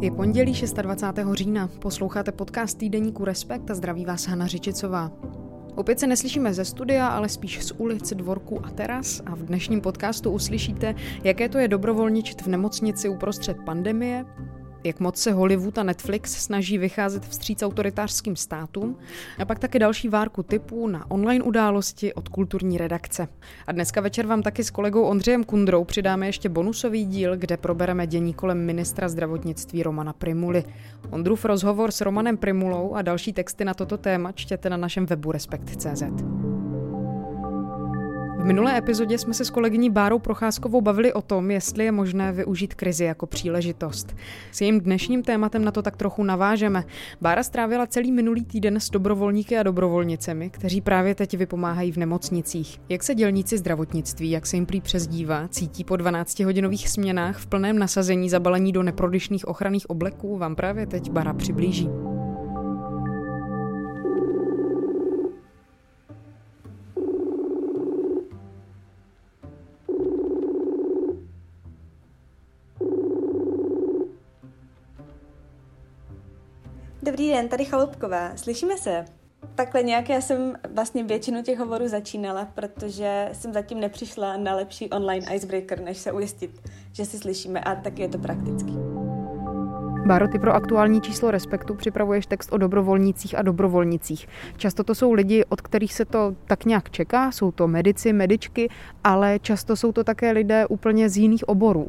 Je 0.00 0.10
pondělí 0.10 0.52
26. 0.82 1.28
října, 1.32 1.68
posloucháte 1.78 2.32
podcast 2.32 2.78
týdeníku 2.78 3.24
Respekt 3.24 3.70
a 3.70 3.74
zdraví 3.74 4.04
vás 4.04 4.26
Hana 4.26 4.46
Řičicová. 4.46 5.12
Opět 5.74 6.00
se 6.00 6.06
neslyšíme 6.06 6.54
ze 6.54 6.64
studia, 6.64 7.08
ale 7.08 7.28
spíš 7.28 7.64
z 7.64 7.72
ulic, 7.76 8.12
dvorku 8.12 8.66
a 8.66 8.70
teras 8.70 9.22
a 9.26 9.34
v 9.34 9.38
dnešním 9.38 9.80
podcastu 9.80 10.30
uslyšíte, 10.30 10.94
jaké 11.24 11.48
to 11.48 11.58
je 11.58 11.68
dobrovolničit 11.68 12.42
v 12.42 12.46
nemocnici 12.46 13.08
uprostřed 13.08 13.56
pandemie, 13.64 14.24
jak 14.88 15.00
moc 15.00 15.16
se 15.16 15.32
Hollywood 15.32 15.78
a 15.78 15.82
Netflix 15.82 16.32
snaží 16.32 16.78
vycházet 16.78 17.26
vstříc 17.26 17.62
autoritářským 17.62 18.36
státům 18.36 18.96
a 19.38 19.44
pak 19.44 19.58
taky 19.58 19.78
další 19.78 20.08
várku 20.08 20.42
typů 20.42 20.86
na 20.88 21.10
online 21.10 21.44
události 21.44 22.14
od 22.14 22.28
kulturní 22.28 22.78
redakce. 22.78 23.28
A 23.66 23.72
dneska 23.72 24.00
večer 24.00 24.26
vám 24.26 24.42
taky 24.42 24.64
s 24.64 24.70
kolegou 24.70 25.02
Ondřejem 25.02 25.44
Kundrou 25.44 25.84
přidáme 25.84 26.26
ještě 26.26 26.48
bonusový 26.48 27.04
díl, 27.04 27.36
kde 27.36 27.56
probereme 27.56 28.06
dění 28.06 28.34
kolem 28.34 28.66
ministra 28.66 29.08
zdravotnictví 29.08 29.82
Romana 29.82 30.12
Primuly. 30.12 30.64
Ondrův 31.10 31.44
rozhovor 31.44 31.90
s 31.90 32.00
Romanem 32.00 32.36
Primulou 32.36 32.94
a 32.94 33.02
další 33.02 33.32
texty 33.32 33.64
na 33.64 33.74
toto 33.74 33.98
téma 33.98 34.32
čtěte 34.32 34.70
na 34.70 34.76
našem 34.76 35.06
webu 35.06 35.32
Respekt.cz. 35.32 36.02
V 38.38 38.44
minulé 38.44 38.78
epizodě 38.78 39.18
jsme 39.18 39.34
se 39.34 39.44
s 39.44 39.50
kolegyní 39.50 39.90
Bárou 39.90 40.18
Procházkovou 40.18 40.80
bavili 40.80 41.12
o 41.12 41.22
tom, 41.22 41.50
jestli 41.50 41.84
je 41.84 41.92
možné 41.92 42.32
využít 42.32 42.74
krizi 42.74 43.04
jako 43.04 43.26
příležitost. 43.26 44.16
S 44.52 44.60
jejím 44.60 44.80
dnešním 44.80 45.22
tématem 45.22 45.64
na 45.64 45.72
to 45.72 45.82
tak 45.82 45.96
trochu 45.96 46.24
navážeme. 46.24 46.84
Bára 47.20 47.42
strávila 47.42 47.86
celý 47.86 48.12
minulý 48.12 48.44
týden 48.44 48.80
s 48.80 48.90
dobrovolníky 48.90 49.58
a 49.58 49.62
dobrovolnicemi, 49.62 50.50
kteří 50.50 50.80
právě 50.80 51.14
teď 51.14 51.36
vypomáhají 51.36 51.92
v 51.92 51.96
nemocnicích. 51.96 52.80
Jak 52.88 53.02
se 53.02 53.14
dělníci 53.14 53.58
zdravotnictví, 53.58 54.30
jak 54.30 54.46
se 54.46 54.56
jim 54.56 54.66
prý 54.66 54.80
přezdívá, 54.80 55.48
cítí 55.48 55.84
po 55.84 55.94
12-hodinových 55.94 56.88
směnách 56.88 57.38
v 57.38 57.46
plném 57.46 57.78
nasazení 57.78 58.30
zabalení 58.30 58.72
do 58.72 58.82
neprodyšných 58.82 59.48
ochranných 59.48 59.90
obleků, 59.90 60.38
vám 60.38 60.56
právě 60.56 60.86
teď 60.86 61.10
Bára 61.10 61.34
přiblíží. 61.34 62.07
Dobrý 77.02 77.28
den, 77.28 77.48
tady 77.48 77.64
Chalupková. 77.64 78.36
Slyšíme 78.36 78.76
se? 78.76 79.04
Takhle 79.54 79.82
nějak 79.82 80.08
já 80.08 80.20
jsem 80.20 80.54
vlastně 80.74 81.04
většinu 81.04 81.42
těch 81.42 81.58
hovorů 81.58 81.88
začínala, 81.88 82.48
protože 82.54 83.28
jsem 83.32 83.52
zatím 83.52 83.80
nepřišla 83.80 84.36
na 84.36 84.54
lepší 84.54 84.90
online 84.90 85.26
icebreaker, 85.34 85.80
než 85.80 85.98
se 85.98 86.12
ujistit, 86.12 86.50
že 86.92 87.04
si 87.04 87.18
slyšíme 87.18 87.60
a 87.60 87.74
taky 87.74 88.02
je 88.02 88.08
to 88.08 88.18
praktický. 88.18 88.72
Báro, 90.06 90.28
ty 90.28 90.38
pro 90.38 90.54
aktuální 90.54 91.00
číslo 91.00 91.30
Respektu 91.30 91.74
připravuješ 91.74 92.26
text 92.26 92.52
o 92.52 92.58
dobrovolnících 92.58 93.38
a 93.38 93.42
dobrovolnicích. 93.42 94.28
Často 94.56 94.84
to 94.84 94.94
jsou 94.94 95.12
lidi, 95.12 95.44
od 95.48 95.60
kterých 95.60 95.94
se 95.94 96.04
to 96.04 96.34
tak 96.46 96.64
nějak 96.64 96.90
čeká, 96.90 97.32
jsou 97.32 97.52
to 97.52 97.68
medici, 97.68 98.12
medičky, 98.12 98.68
ale 99.04 99.38
často 99.38 99.76
jsou 99.76 99.92
to 99.92 100.04
také 100.04 100.30
lidé 100.30 100.66
úplně 100.66 101.08
z 101.08 101.16
jiných 101.16 101.48
oborů. 101.48 101.88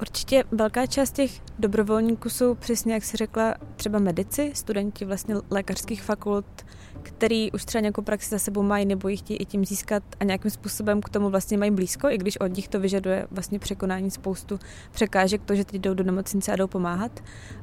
Určitě 0.00 0.44
velká 0.52 0.86
část 0.86 1.10
těch 1.10 1.30
dobrovolníků 1.58 2.28
jsou 2.28 2.54
přesně, 2.54 2.94
jak 2.94 3.04
si 3.04 3.16
řekla, 3.16 3.54
třeba 3.76 3.98
medici, 3.98 4.50
studenti 4.54 5.04
vlastně 5.04 5.34
lékařských 5.50 6.02
fakult, 6.02 6.66
který 7.02 7.52
už 7.52 7.64
třeba 7.64 7.80
nějakou 7.80 8.02
praxi 8.02 8.30
za 8.30 8.38
sebou 8.38 8.62
mají 8.62 8.86
nebo 8.86 9.08
ji 9.08 9.16
chtějí 9.16 9.36
i 9.36 9.44
tím 9.44 9.64
získat 9.64 10.02
a 10.20 10.24
nějakým 10.24 10.50
způsobem 10.50 11.00
k 11.00 11.08
tomu 11.08 11.30
vlastně 11.30 11.58
mají 11.58 11.70
blízko, 11.70 12.08
i 12.08 12.18
když 12.18 12.36
od 12.36 12.56
nich 12.56 12.68
to 12.68 12.80
vyžaduje 12.80 13.26
vlastně 13.30 13.58
překonání 13.58 14.10
spoustu 14.10 14.58
překážek, 14.90 15.42
to, 15.44 15.54
že 15.54 15.64
teď 15.64 15.80
jdou 15.80 15.94
do 15.94 16.04
nemocnice 16.04 16.52
a 16.52 16.56
jdou 16.56 16.66
pomáhat. 16.66 17.20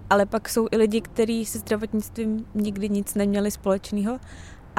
Ale 0.09 0.25
pak 0.25 0.49
jsou 0.49 0.67
i 0.71 0.77
lidi, 0.77 1.02
kteří 1.02 1.45
se 1.45 1.59
zdravotnictvím 1.59 2.45
nikdy 2.55 2.89
nic 2.89 3.15
neměli 3.15 3.52
společného 3.52 4.19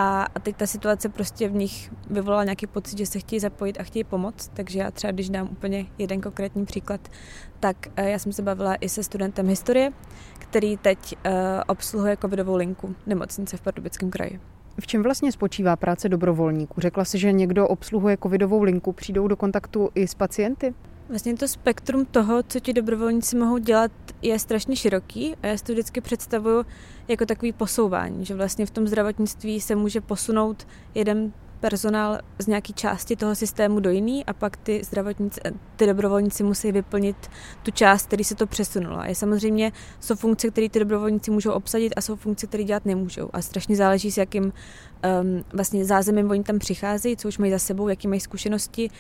a, 0.01 0.23
a 0.35 0.39
teď 0.39 0.57
ta 0.57 0.67
situace 0.67 1.09
prostě 1.09 1.49
v 1.49 1.55
nich 1.55 1.93
vyvolala 2.11 2.45
nějaký 2.45 2.67
pocit, 2.67 2.99
že 2.99 3.07
se 3.07 3.19
chtějí 3.19 3.41
zapojit 3.41 3.81
a 3.81 3.83
chtějí 3.83 4.05
pomoct. 4.05 4.51
Takže 4.55 4.79
já 4.79 4.91
třeba, 4.91 5.11
když 5.11 5.31
dám 5.31 5.49
úplně 5.51 5.87
jeden 5.99 6.21
konkrétní 6.21 6.65
příklad, 6.65 7.01
tak 7.61 7.77
eh, 7.97 8.11
já 8.11 8.19
jsem 8.19 8.33
se 8.33 8.43
bavila 8.43 8.75
i 8.75 8.89
se 8.89 9.03
studentem 9.03 9.49
historie, 9.49 9.91
který 10.39 10.77
teď 10.77 11.17
uh, 11.17 11.33
obsluhuje 11.67 12.17
covidovou 12.17 12.57
linku 12.57 12.95
nemocnice 13.07 13.57
v 13.57 13.61
Pardubickém 13.61 14.11
kraji. 14.11 14.41
V 14.81 14.87
čem 14.87 15.03
vlastně 15.03 15.33
spočívá 15.33 15.77
práce 15.77 16.09
dobrovolníků? 16.09 16.81
Řekla 16.81 17.05
si, 17.05 17.19
že 17.19 17.33
někdo 17.33 17.69
obsluhuje 17.69 18.19
covidovou 18.23 18.63
linku, 18.63 18.93
přijdou 18.93 19.29
do 19.29 19.37
kontaktu 19.37 19.91
i 19.95 20.09
s 20.09 20.15
pacienty? 20.15 20.75
Vlastně 21.09 21.37
to 21.37 21.49
spektrum 21.49 22.05
toho, 22.05 22.43
co 22.43 22.61
ti 22.61 22.73
dobrovolníci 22.73 23.37
mohou 23.37 23.59
dělat, 23.59 23.93
je 24.23 24.39
strašně 24.39 24.77
široký 24.77 25.37
a 25.43 25.47
já 25.47 25.57
si 25.57 25.65
to 25.65 25.73
vždycky 25.73 26.01
představuju 26.01 26.65
jako 27.09 27.27
takový 27.27 27.53
posouvání, 27.53 28.25
že 28.25 28.35
vlastně 28.35 28.67
v 28.67 28.71
tom 28.71 28.87
zdravotnictví 28.87 29.61
se 29.61 29.75
může 29.75 30.01
posunout 30.01 30.67
jeden 30.95 31.33
personál 31.61 32.19
z 32.39 32.47
nějaké 32.47 32.73
části 32.73 33.17
toho 33.17 33.35
systému 33.35 33.81
do 33.81 33.91
jiný 33.91 34.25
a 34.25 34.33
pak 34.33 34.57
ty 34.57 34.85
zdravotníci, 34.85 35.41
ty 35.77 35.87
dobrovolníci 35.87 36.43
musí 36.43 36.73
vyplnit 36.73 37.17
tu 37.63 37.71
část, 37.71 38.07
který 38.07 38.25
se 38.25 38.35
to 38.35 38.47
přesunulo. 38.47 39.03
Je 39.05 39.15
samozřejmě, 39.15 39.73
jsou 40.01 40.15
funkce, 40.15 40.51
které 40.51 40.69
ty 40.69 40.79
dobrovolníci 40.79 41.31
můžou 41.31 41.51
obsadit 41.51 41.93
a 41.97 42.01
jsou 42.01 42.17
funkce, 42.17 42.47
které 42.47 42.65
dělat 42.65 42.87
nemůžou. 42.87 43.31
A 43.33 43.43
strašně 43.43 43.77
záleží, 43.77 44.11
s 44.13 44.17
jakým 44.17 44.45
um, 44.45 44.53
vlastně 45.53 45.85
zázemím 45.85 46.31
oni 46.31 46.45
tam 46.45 46.59
přicházejí, 46.59 47.17
co 47.17 47.29
už 47.29 47.39
mají 47.39 47.53
za 47.53 47.59
sebou, 47.59 47.89
jaký 47.89 48.09
mají 48.09 48.21
zkušenosti. 48.21 48.91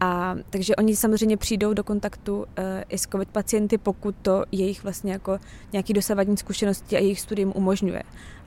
A 0.00 0.36
takže 0.50 0.76
oni 0.76 0.96
samozřejmě 0.96 1.36
přijdou 1.36 1.74
do 1.74 1.84
kontaktu 1.84 2.36
uh, 2.38 2.44
i 2.88 2.98
s 2.98 3.02
COVID 3.02 3.28
pacienty, 3.28 3.78
pokud 3.78 4.14
to 4.22 4.44
jejich 4.52 4.82
vlastně 4.82 5.12
jako 5.12 5.38
nějaký 5.72 5.92
dosavadní 5.92 6.36
zkušenosti 6.36 6.96
a 6.96 7.00
jejich 7.00 7.20
studium 7.20 7.52
umožňuje. 7.54 8.02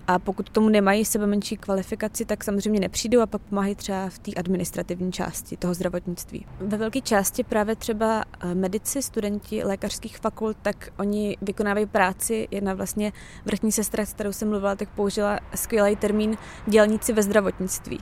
A 0.09 0.19
pokud 0.19 0.49
tomu 0.49 0.69
nemají 0.69 1.05
sebe 1.05 1.27
menší 1.27 1.57
kvalifikaci, 1.57 2.25
tak 2.25 2.43
samozřejmě 2.43 2.79
nepřijdou 2.79 3.21
a 3.21 3.27
pak 3.27 3.41
pomáhají 3.41 3.75
třeba 3.75 4.09
v 4.09 4.19
té 4.19 4.31
administrativní 4.33 5.11
části 5.11 5.57
toho 5.57 5.73
zdravotnictví. 5.73 6.45
Ve 6.59 6.77
velké 6.77 7.01
části 7.01 7.43
právě 7.43 7.75
třeba 7.75 8.25
eh, 8.39 8.55
medici, 8.55 9.01
studenti 9.01 9.63
lékařských 9.63 10.17
fakult, 10.17 10.57
tak 10.61 10.89
oni 10.99 11.37
vykonávají 11.41 11.85
práci. 11.85 12.47
Jedna 12.51 12.73
vlastně 12.73 13.13
vrchní 13.45 13.71
sestra, 13.71 14.05
s 14.05 14.13
kterou 14.13 14.31
jsem 14.31 14.49
mluvila, 14.49 14.75
tak 14.75 14.89
použila 14.89 15.39
skvělý 15.55 15.95
termín 15.95 16.37
dělníci 16.67 17.13
ve 17.13 17.23
zdravotnictví 17.23 17.99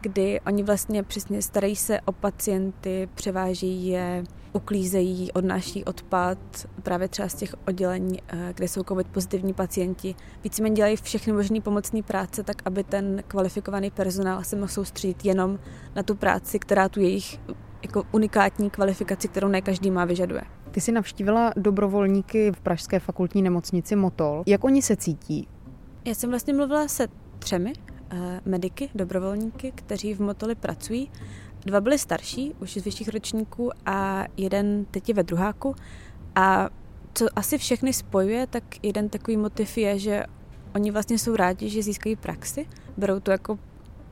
kdy 0.00 0.40
oni 0.46 0.62
vlastně 0.62 1.02
přesně 1.02 1.42
starají 1.42 1.76
se 1.76 2.00
o 2.00 2.12
pacienty, 2.12 3.08
převáží 3.14 3.88
je, 3.88 4.24
uklízejí, 4.52 5.32
odnáší 5.32 5.84
odpad 5.84 6.38
právě 6.82 7.08
třeba 7.08 7.28
z 7.28 7.34
těch 7.34 7.54
oddělení, 7.68 8.18
eh, 8.28 8.52
kde 8.56 8.68
jsou 8.68 8.82
COVID 8.82 9.08
pozitivní 9.08 9.54
pacienti. 9.54 10.14
Víceméně 10.44 10.74
dělají 10.74 10.96
všechny 10.96 11.32
možné 11.32 11.60
pomocné 11.60 12.02
práce, 12.02 12.42
tak 12.42 12.62
aby 12.64 12.84
ten 12.84 13.22
kvalifikovaný 13.28 13.90
personál 13.90 14.44
se 14.44 14.56
mohl 14.56 14.68
soustředit 14.68 15.24
jenom 15.24 15.58
na 15.96 16.02
tu 16.02 16.14
práci, 16.14 16.58
která 16.58 16.88
tu 16.88 17.00
jejich 17.00 17.40
jako 17.82 18.02
unikátní 18.12 18.70
kvalifikaci, 18.70 19.28
kterou 19.28 19.48
ne 19.48 19.62
každý 19.62 19.90
má, 19.90 20.04
vyžaduje. 20.04 20.42
Ty 20.70 20.80
jsi 20.80 20.92
navštívila 20.92 21.52
dobrovolníky 21.56 22.52
v 22.52 22.60
Pražské 22.60 23.00
fakultní 23.00 23.42
nemocnici 23.42 23.96
Motol. 23.96 24.42
Jak 24.46 24.64
oni 24.64 24.82
se 24.82 24.96
cítí? 24.96 25.48
Já 26.04 26.14
jsem 26.14 26.30
vlastně 26.30 26.54
mluvila 26.54 26.88
se 26.88 27.06
třemi 27.38 27.72
mediky, 28.44 28.88
dobrovolníky, 28.94 29.72
kteří 29.74 30.14
v 30.14 30.20
Motoli 30.20 30.54
pracují. 30.54 31.10
Dva 31.64 31.80
byli 31.80 31.98
starší, 31.98 32.54
už 32.60 32.72
z 32.72 32.84
vyšších 32.84 33.08
ročníků 33.08 33.70
a 33.86 34.24
jeden 34.36 34.84
teď 34.90 35.08
je 35.08 35.14
ve 35.14 35.22
druháku. 35.22 35.74
A 36.34 36.70
co 37.14 37.26
asi 37.36 37.58
všechny 37.58 37.92
spojuje, 37.92 38.46
tak 38.46 38.64
jeden 38.82 39.08
takový 39.08 39.36
motiv 39.36 39.78
je, 39.78 39.98
že 39.98 40.24
oni 40.74 40.90
vlastně 40.90 41.18
jsou 41.18 41.36
rádi, 41.36 41.68
že 41.68 41.82
získají 41.82 42.16
praxi. 42.16 42.66
Berou 42.96 43.20
to 43.20 43.30
jako 43.30 43.58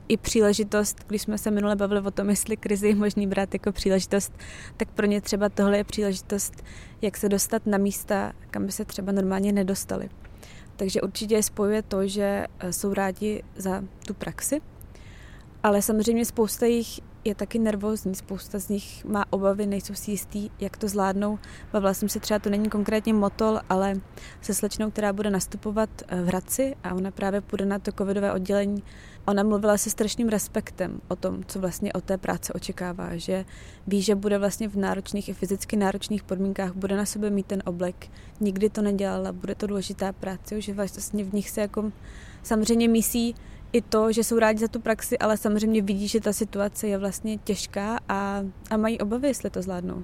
i 0.07 0.17
příležitost, 0.17 1.05
když 1.07 1.21
jsme 1.21 1.37
se 1.37 1.51
minule 1.51 1.75
bavili 1.75 2.01
o 2.01 2.11
tom, 2.11 2.29
jestli 2.29 2.57
krizi 2.57 2.87
je 2.87 2.95
možný 2.95 3.27
brát 3.27 3.53
jako 3.53 3.71
příležitost, 3.71 4.33
tak 4.77 4.91
pro 4.91 5.05
ně 5.05 5.21
třeba 5.21 5.49
tohle 5.49 5.77
je 5.77 5.83
příležitost, 5.83 6.63
jak 7.01 7.17
se 7.17 7.29
dostat 7.29 7.65
na 7.65 7.77
místa, 7.77 8.33
kam 8.51 8.65
by 8.65 8.71
se 8.71 8.85
třeba 8.85 9.11
normálně 9.11 9.51
nedostali. 9.51 10.09
Takže 10.77 11.01
určitě 11.01 11.43
spojuje 11.43 11.81
to, 11.81 12.07
že 12.07 12.45
eh, 12.59 12.73
jsou 12.73 12.93
rádi 12.93 13.43
za 13.55 13.83
tu 14.07 14.13
praxi, 14.13 14.61
ale 15.63 15.81
samozřejmě 15.81 16.25
spousta 16.25 16.65
jich 16.65 16.99
je 17.27 17.35
taky 17.35 17.59
nervózní, 17.59 18.15
spousta 18.15 18.59
z 18.59 18.69
nich 18.69 19.05
má 19.05 19.25
obavy, 19.29 19.65
nejsou 19.65 19.93
si 19.93 20.11
jistý, 20.11 20.49
jak 20.59 20.77
to 20.77 20.87
zvládnou. 20.87 21.39
Bavila 21.73 21.93
jsem 21.93 22.09
se 22.09 22.19
třeba, 22.19 22.39
to 22.39 22.49
není 22.49 22.69
konkrétně 22.69 23.13
motol, 23.13 23.59
ale 23.69 23.95
se 24.41 24.53
slečnou, 24.53 24.91
která 24.91 25.13
bude 25.13 25.29
nastupovat 25.29 25.89
eh, 26.07 26.21
v 26.21 26.27
Hradci 26.27 26.75
a 26.83 26.93
ona 26.93 27.11
právě 27.11 27.41
půjde 27.41 27.65
na 27.65 27.79
to 27.79 27.91
covidové 27.91 28.33
oddělení 28.33 28.83
ona 29.27 29.43
mluvila 29.43 29.77
se 29.77 29.89
strašným 29.89 30.29
respektem 30.29 31.01
o 31.07 31.15
tom, 31.15 31.43
co 31.47 31.59
vlastně 31.59 31.93
od 31.93 32.03
té 32.03 32.17
práce 32.17 32.53
očekává, 32.53 33.17
že 33.17 33.45
ví, 33.87 34.01
že 34.01 34.15
bude 34.15 34.37
vlastně 34.37 34.67
v 34.67 34.75
náročných 34.75 35.29
i 35.29 35.33
fyzicky 35.33 35.75
náročných 35.75 36.23
podmínkách, 36.23 36.75
bude 36.75 36.97
na 36.97 37.05
sebe 37.05 37.29
mít 37.29 37.45
ten 37.45 37.63
oblek, 37.65 38.09
nikdy 38.39 38.69
to 38.69 38.81
nedělala, 38.81 39.31
bude 39.31 39.55
to 39.55 39.67
důležitá 39.67 40.13
práce, 40.13 40.61
že 40.61 40.73
vlastně 40.73 41.23
v 41.23 41.33
nich 41.33 41.49
se 41.49 41.61
jako 41.61 41.91
samozřejmě 42.43 42.87
myslí 42.87 43.35
i 43.77 43.81
to, 43.81 44.11
že 44.11 44.23
jsou 44.23 44.39
rádi 44.39 44.59
za 44.59 44.67
tu 44.67 44.79
praxi, 44.79 45.17
ale 45.17 45.37
samozřejmě 45.37 45.81
vidí, 45.81 46.07
že 46.07 46.21
ta 46.21 46.33
situace 46.33 46.87
je 46.87 46.97
vlastně 46.97 47.37
těžká 47.37 47.99
a, 48.09 48.43
a 48.69 48.77
mají 48.77 48.99
obavy, 48.99 49.27
jestli 49.27 49.49
to 49.49 49.61
zvládnou. 49.61 50.03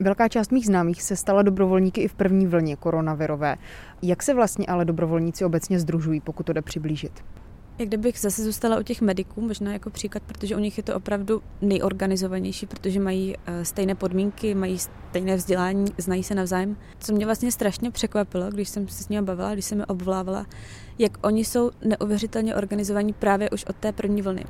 Velká 0.00 0.28
část 0.28 0.52
mých 0.52 0.66
známých 0.66 1.02
se 1.02 1.16
stala 1.16 1.42
dobrovolníky 1.42 2.00
i 2.00 2.08
v 2.08 2.14
první 2.14 2.46
vlně 2.46 2.76
koronavirové. 2.76 3.56
Jak 4.02 4.22
se 4.22 4.34
vlastně 4.34 4.66
ale 4.66 4.84
dobrovolníci 4.84 5.44
obecně 5.44 5.80
združují, 5.80 6.20
pokud 6.20 6.46
to 6.46 6.52
jde 6.52 6.62
přiblížit? 6.62 7.24
Jak 7.78 7.88
kdybych 7.88 8.18
zase 8.18 8.44
zůstala 8.44 8.78
u 8.78 8.82
těch 8.82 9.00
mediků, 9.00 9.40
možná 9.40 9.72
jako 9.72 9.90
příklad, 9.90 10.22
protože 10.22 10.56
u 10.56 10.58
nich 10.58 10.76
je 10.76 10.82
to 10.82 10.94
opravdu 10.94 11.42
nejorganizovanější, 11.62 12.66
protože 12.66 13.00
mají 13.00 13.34
eh, 13.46 13.64
stejné 13.64 13.94
podmínky, 13.94 14.54
mají 14.54 14.78
stejné 14.78 15.36
vzdělání, 15.36 15.86
znají 15.98 16.22
se 16.22 16.34
navzájem. 16.34 16.76
Co 17.00 17.12
mě 17.12 17.24
vlastně 17.24 17.52
strašně 17.52 17.90
překvapilo, 17.90 18.50
když 18.50 18.68
jsem 18.68 18.88
se 18.88 19.02
s 19.02 19.08
nimi 19.08 19.26
bavila, 19.26 19.52
když 19.52 19.64
jsem 19.64 19.80
je 19.80 19.86
obvolávala, 19.86 20.46
jak 20.98 21.26
oni 21.26 21.44
jsou 21.44 21.70
neuvěřitelně 21.84 22.54
organizovaní 22.54 23.12
právě 23.12 23.50
už 23.50 23.64
od 23.64 23.76
té 23.76 23.92
první 23.92 24.22
vlny. 24.22 24.44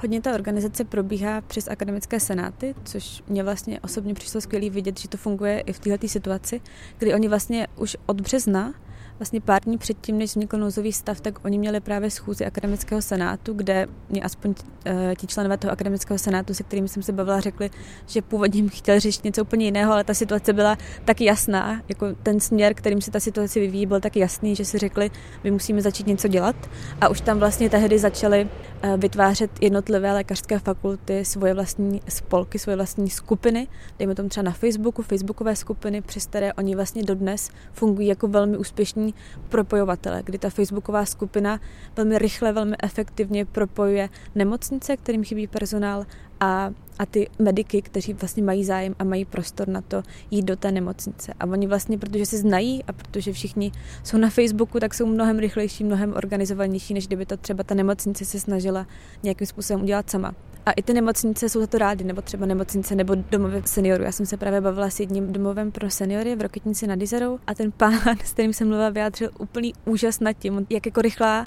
Hodně 0.00 0.20
ta 0.20 0.34
organizace 0.34 0.84
probíhá 0.84 1.40
přes 1.40 1.68
akademické 1.68 2.20
senáty, 2.20 2.74
což 2.84 3.22
mě 3.28 3.42
vlastně 3.44 3.80
osobně 3.80 4.14
přišlo 4.14 4.40
skvělý 4.40 4.70
vidět, 4.70 5.00
že 5.00 5.08
to 5.08 5.16
funguje 5.16 5.60
i 5.60 5.72
v 5.72 5.78
této 5.78 6.08
situaci, 6.08 6.60
kdy 6.98 7.14
oni 7.14 7.28
vlastně 7.28 7.66
už 7.76 7.96
od 8.06 8.20
března 8.20 8.74
vlastně 9.18 9.40
pár 9.40 9.62
dní 9.62 9.78
předtím, 9.78 10.18
než 10.18 10.30
vznikl 10.30 10.58
nouzový 10.58 10.92
stav, 10.92 11.20
tak 11.20 11.44
oni 11.44 11.58
měli 11.58 11.80
právě 11.80 12.10
schůzi 12.10 12.46
akademického 12.46 13.02
senátu, 13.02 13.52
kde 13.52 13.86
mě 14.08 14.22
aspoň 14.22 14.54
eh, 14.84 15.14
ti 15.18 15.26
členové 15.26 15.56
toho 15.56 15.72
akademického 15.72 16.18
senátu, 16.18 16.54
se 16.54 16.62
kterými 16.62 16.88
jsem 16.88 17.02
se 17.02 17.12
bavila, 17.12 17.40
řekli, 17.40 17.70
že 18.06 18.22
původně 18.22 18.68
chtěli 18.68 19.00
řešit 19.00 19.24
něco 19.24 19.42
úplně 19.42 19.64
jiného, 19.64 19.92
ale 19.92 20.04
ta 20.04 20.14
situace 20.14 20.52
byla 20.52 20.78
tak 21.04 21.20
jasná, 21.20 21.82
jako 21.88 22.06
ten 22.22 22.40
směr, 22.40 22.74
kterým 22.74 23.00
se 23.00 23.10
ta 23.10 23.20
situace 23.20 23.60
vyvíjí, 23.60 23.86
byl 23.86 24.00
tak 24.00 24.16
jasný, 24.16 24.54
že 24.56 24.64
si 24.64 24.78
řekli, 24.78 25.10
my 25.44 25.50
musíme 25.50 25.82
začít 25.82 26.06
něco 26.06 26.28
dělat. 26.28 26.56
A 27.00 27.08
už 27.08 27.20
tam 27.20 27.38
vlastně 27.38 27.70
tehdy 27.70 27.98
začali 27.98 28.48
eh, 28.82 28.96
vytvářet 28.96 29.50
jednotlivé 29.60 30.12
lékařské 30.12 30.58
fakulty 30.58 31.24
svoje 31.24 31.54
vlastní 31.54 32.00
spolky, 32.08 32.58
svoje 32.58 32.76
vlastní 32.76 33.10
skupiny, 33.10 33.68
dejme 33.98 34.14
tomu 34.14 34.28
třeba 34.28 34.44
na 34.44 34.52
Facebooku, 34.52 35.02
facebookové 35.02 35.56
skupiny, 35.56 36.00
přes 36.00 36.26
které 36.26 36.52
oni 36.52 36.74
vlastně 36.74 37.02
dodnes 37.02 37.50
fungují 37.72 38.08
jako 38.08 38.28
velmi 38.28 38.56
úspěšní 38.56 39.07
propojovatele, 39.48 40.22
kdy 40.24 40.38
ta 40.38 40.50
facebooková 40.50 41.04
skupina 41.04 41.60
velmi 41.96 42.18
rychle, 42.18 42.52
velmi 42.52 42.76
efektivně 42.82 43.44
propojuje 43.44 44.08
nemocnice, 44.34 44.96
kterým 44.96 45.24
chybí 45.24 45.46
personál 45.46 46.06
a, 46.40 46.70
a 46.98 47.06
ty 47.06 47.30
mediky, 47.38 47.82
kteří 47.82 48.12
vlastně 48.12 48.42
mají 48.42 48.64
zájem 48.64 48.94
a 48.98 49.04
mají 49.04 49.24
prostor 49.24 49.68
na 49.68 49.80
to 49.80 50.02
jít 50.30 50.42
do 50.42 50.56
té 50.56 50.72
nemocnice. 50.72 51.32
A 51.40 51.46
oni 51.46 51.66
vlastně, 51.66 51.98
protože 51.98 52.26
se 52.26 52.38
znají 52.38 52.84
a 52.84 52.92
protože 52.92 53.32
všichni 53.32 53.72
jsou 54.04 54.16
na 54.16 54.30
Facebooku, 54.30 54.80
tak 54.80 54.94
jsou 54.94 55.06
mnohem 55.06 55.38
rychlejší, 55.38 55.84
mnohem 55.84 56.14
organizovanější, 56.14 56.94
než 56.94 57.06
kdyby 57.06 57.26
to 57.26 57.36
třeba 57.36 57.64
ta 57.64 57.74
nemocnice 57.74 58.24
se 58.24 58.40
snažila 58.40 58.86
nějakým 59.22 59.46
způsobem 59.46 59.82
udělat 59.82 60.10
sama. 60.10 60.34
A 60.68 60.72
i 60.72 60.82
ty 60.82 60.94
nemocnice 60.94 61.48
jsou 61.48 61.60
za 61.60 61.66
to 61.66 61.78
rády, 61.78 62.04
nebo 62.04 62.22
třeba 62.22 62.46
nemocnice 62.46 62.94
nebo 62.94 63.14
domovy 63.14 63.62
seniorů. 63.66 64.04
Já 64.04 64.12
jsem 64.12 64.26
se 64.26 64.36
právě 64.36 64.60
bavila 64.60 64.90
s 64.90 65.00
jedním 65.00 65.32
domovem 65.32 65.72
pro 65.72 65.90
seniory 65.90 66.36
v 66.36 66.40
Roketnici 66.40 66.86
nad 66.86 67.02
Izerou 67.02 67.38
a 67.46 67.54
ten 67.54 67.72
pán, 67.72 67.92
s 68.24 68.32
kterým 68.32 68.52
jsem 68.52 68.68
mluvila, 68.68 68.90
vyjádřil 68.90 69.30
úplný 69.38 69.74
úžas 69.84 70.20
nad 70.20 70.32
tím, 70.32 70.66
jak 70.70 70.86
jako 70.86 71.02
rychlá 71.02 71.46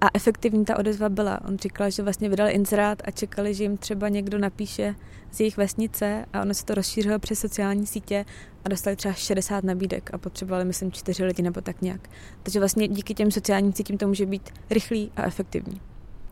a 0.00 0.06
efektivní 0.14 0.64
ta 0.64 0.78
odezva 0.78 1.08
byla. 1.08 1.40
On 1.48 1.58
říkal, 1.58 1.90
že 1.90 2.02
vlastně 2.02 2.28
vydali 2.28 2.52
inzerát 2.52 3.02
a 3.04 3.10
čekali, 3.10 3.54
že 3.54 3.62
jim 3.62 3.76
třeba 3.76 4.08
někdo 4.08 4.38
napíše 4.38 4.94
z 5.30 5.40
jejich 5.40 5.56
vesnice 5.56 6.24
a 6.32 6.42
ono 6.42 6.54
se 6.54 6.64
to 6.64 6.74
rozšířilo 6.74 7.18
přes 7.18 7.40
sociální 7.40 7.86
sítě 7.86 8.24
a 8.64 8.68
dostali 8.68 8.96
třeba 8.96 9.14
60 9.14 9.64
nabídek 9.64 10.10
a 10.14 10.18
potřebovali, 10.18 10.64
myslím, 10.64 10.92
čtyři 10.92 11.24
lidi 11.24 11.42
nebo 11.42 11.60
tak 11.60 11.82
nějak. 11.82 12.08
Takže 12.42 12.58
vlastně 12.58 12.88
díky 12.88 13.14
těm 13.14 13.30
sociálním 13.30 13.72
sítím 13.72 13.98
to 13.98 14.08
může 14.08 14.26
být 14.26 14.50
rychlý 14.70 15.12
a 15.16 15.24
efektivní. 15.24 15.80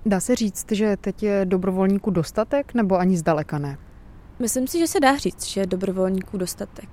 Dá 0.07 0.21
se 0.21 0.37
říct, 0.37 0.67
že 0.73 0.97
teď 0.97 1.23
je 1.23 1.45
dobrovolníků 1.45 2.11
dostatek 2.11 2.75
nebo 2.75 2.97
ani 2.99 3.17
zdaleka 3.17 3.59
ne? 3.59 3.79
Myslím 4.39 4.69
si, 4.69 4.79
že 4.79 4.87
se 4.87 5.01
dá 5.01 5.17
říct, 5.17 5.45
že 5.47 5.61
je 5.61 5.67
dobrovolníků 5.67 6.39
dostatek. 6.39 6.89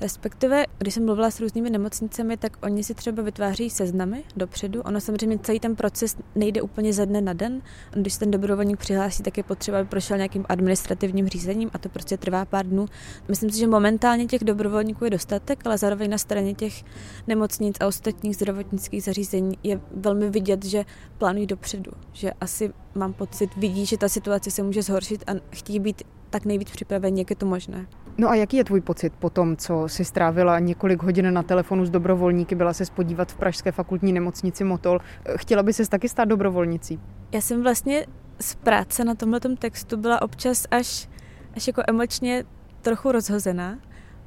Respektive, 0.00 0.64
když 0.78 0.94
jsem 0.94 1.04
mluvila 1.04 1.30
s 1.30 1.40
různými 1.40 1.70
nemocnicemi, 1.70 2.36
tak 2.36 2.56
oni 2.62 2.84
si 2.84 2.94
třeba 2.94 3.22
vytváří 3.22 3.70
seznamy 3.70 4.24
dopředu. 4.36 4.82
Ono 4.82 5.00
samozřejmě 5.00 5.38
celý 5.38 5.60
ten 5.60 5.76
proces 5.76 6.16
nejde 6.34 6.62
úplně 6.62 6.92
ze 6.92 7.06
dne 7.06 7.20
na 7.20 7.32
den. 7.32 7.62
Když 7.92 8.12
se 8.12 8.18
ten 8.18 8.30
dobrovolník 8.30 8.78
přihlásí, 8.78 9.22
tak 9.22 9.36
je 9.36 9.42
potřeba, 9.42 9.78
aby 9.78 9.88
prošel 9.88 10.16
nějakým 10.16 10.44
administrativním 10.48 11.28
řízením 11.28 11.70
a 11.72 11.78
to 11.78 11.88
prostě 11.88 12.16
trvá 12.16 12.44
pár 12.44 12.66
dnů. 12.66 12.86
Myslím 13.28 13.50
si, 13.50 13.58
že 13.58 13.66
momentálně 13.66 14.26
těch 14.26 14.44
dobrovolníků 14.44 15.04
je 15.04 15.10
dostatek, 15.10 15.66
ale 15.66 15.78
zároveň 15.78 16.10
na 16.10 16.18
straně 16.18 16.54
těch 16.54 16.84
nemocnic 17.26 17.76
a 17.80 17.86
ostatních 17.86 18.36
zdravotnických 18.36 19.02
zařízení 19.02 19.58
je 19.62 19.80
velmi 19.90 20.30
vidět, 20.30 20.64
že 20.64 20.84
plánují 21.18 21.46
dopředu. 21.46 21.92
Že 22.12 22.32
asi 22.40 22.72
mám 22.94 23.12
pocit, 23.12 23.56
vidí, 23.56 23.86
že 23.86 23.98
ta 23.98 24.08
situace 24.08 24.50
se 24.50 24.62
může 24.62 24.82
zhoršit 24.82 25.24
a 25.26 25.32
chtějí 25.50 25.80
být 25.80 26.02
tak 26.30 26.44
nejvíc 26.44 26.70
připraveni, 26.70 27.20
jak 27.20 27.30
je 27.30 27.36
to 27.36 27.46
možné. 27.46 27.86
No 28.18 28.30
a 28.30 28.34
jaký 28.34 28.56
je 28.56 28.64
tvůj 28.64 28.80
pocit 28.80 29.12
po 29.18 29.30
tom, 29.30 29.56
co 29.56 29.88
si 29.88 30.04
strávila 30.04 30.58
několik 30.58 31.02
hodin 31.02 31.34
na 31.34 31.42
telefonu 31.42 31.84
s 31.84 31.90
dobrovolníky, 31.90 32.54
byla 32.54 32.72
se 32.72 32.84
spodívat 32.84 33.32
v 33.32 33.36
Pražské 33.36 33.72
fakultní 33.72 34.12
nemocnici 34.12 34.64
Motol. 34.64 34.98
Chtěla 35.36 35.62
by 35.62 35.72
se 35.72 35.88
taky 35.88 36.08
stát 36.08 36.24
dobrovolnicí? 36.24 37.00
Já 37.32 37.40
jsem 37.40 37.62
vlastně 37.62 38.06
z 38.40 38.54
práce 38.54 39.04
na 39.04 39.14
tomhle 39.14 39.40
textu 39.58 39.96
byla 39.96 40.22
občas 40.22 40.66
až, 40.70 41.08
až 41.56 41.66
jako 41.66 41.82
emočně 41.88 42.44
trochu 42.82 43.12
rozhozená, 43.12 43.78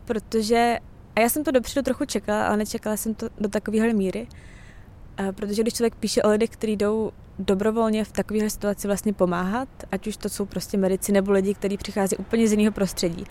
protože, 0.06 0.78
a 1.16 1.20
já 1.20 1.30
jsem 1.30 1.44
to 1.44 1.52
dopředu 1.52 1.84
trochu 1.84 2.06
čekala, 2.06 2.48
ale 2.48 2.58
nečekala 2.58 2.98
jsem 2.98 3.14
to 3.14 3.30
do 3.40 3.50
takovéhle 3.50 3.94
míry, 3.94 4.28
protože 5.36 5.62
když 5.62 5.74
člověk 5.74 5.96
píše 5.96 6.24
o 6.24 6.30
lidech, 6.30 6.50
kteří 6.50 6.76
jdou 6.76 7.12
dobrovolně 7.40 8.04
v 8.04 8.12
takovéhle 8.12 8.50
situaci 8.50 8.88
vlastně 8.88 9.14
pomáhat, 9.14 9.70
ať 9.92 10.08
už 10.08 10.18
to 10.18 10.30
jsou 10.30 10.46
prostě 10.46 10.78
medici 10.78 11.12
nebo 11.12 11.32
lidi, 11.32 11.54
kteří 11.54 11.78
přichází 11.78 12.18
úplně 12.18 12.48
z 12.48 12.52
jiného 12.52 12.72
prostředí, 12.72 13.26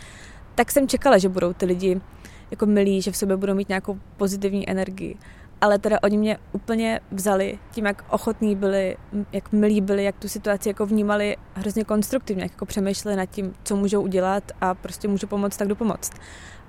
tak 0.59 0.71
jsem 0.71 0.89
čekala, 0.89 1.19
že 1.19 1.29
budou 1.29 1.53
ty 1.53 1.67
lidi 1.67 2.01
jako 2.51 2.67
milí, 2.67 3.03
že 3.03 3.13
v 3.13 3.17
sobě 3.17 3.37
budou 3.37 3.55
mít 3.55 3.69
nějakou 3.69 3.99
pozitivní 4.17 4.71
energii. 4.71 5.17
Ale 5.61 5.79
teda 5.79 5.99
oni 6.03 6.19
mě 6.19 6.39
úplně 6.53 7.01
vzali 7.13 7.59
tím, 7.71 7.87
jak 7.87 8.05
ochotní 8.11 8.57
byli, 8.57 8.97
jak 9.33 9.53
milí 9.53 9.81
byli, 9.81 10.05
jak 10.05 10.19
tu 10.19 10.29
situaci 10.29 10.69
jako 10.69 10.87
vnímali 10.87 11.37
hrozně 11.55 11.85
konstruktivně, 11.85 12.43
jak 12.43 12.53
jako 12.53 12.67
přemýšleli 12.67 13.17
nad 13.17 13.27
tím, 13.27 13.55
co 13.63 13.77
můžou 13.77 14.03
udělat 14.03 14.53
a 14.61 14.75
prostě 14.75 15.09
můžu 15.09 15.27
pomoct, 15.27 15.57
tak 15.57 15.69
jdu 15.69 15.75
pomoct. 15.75 16.13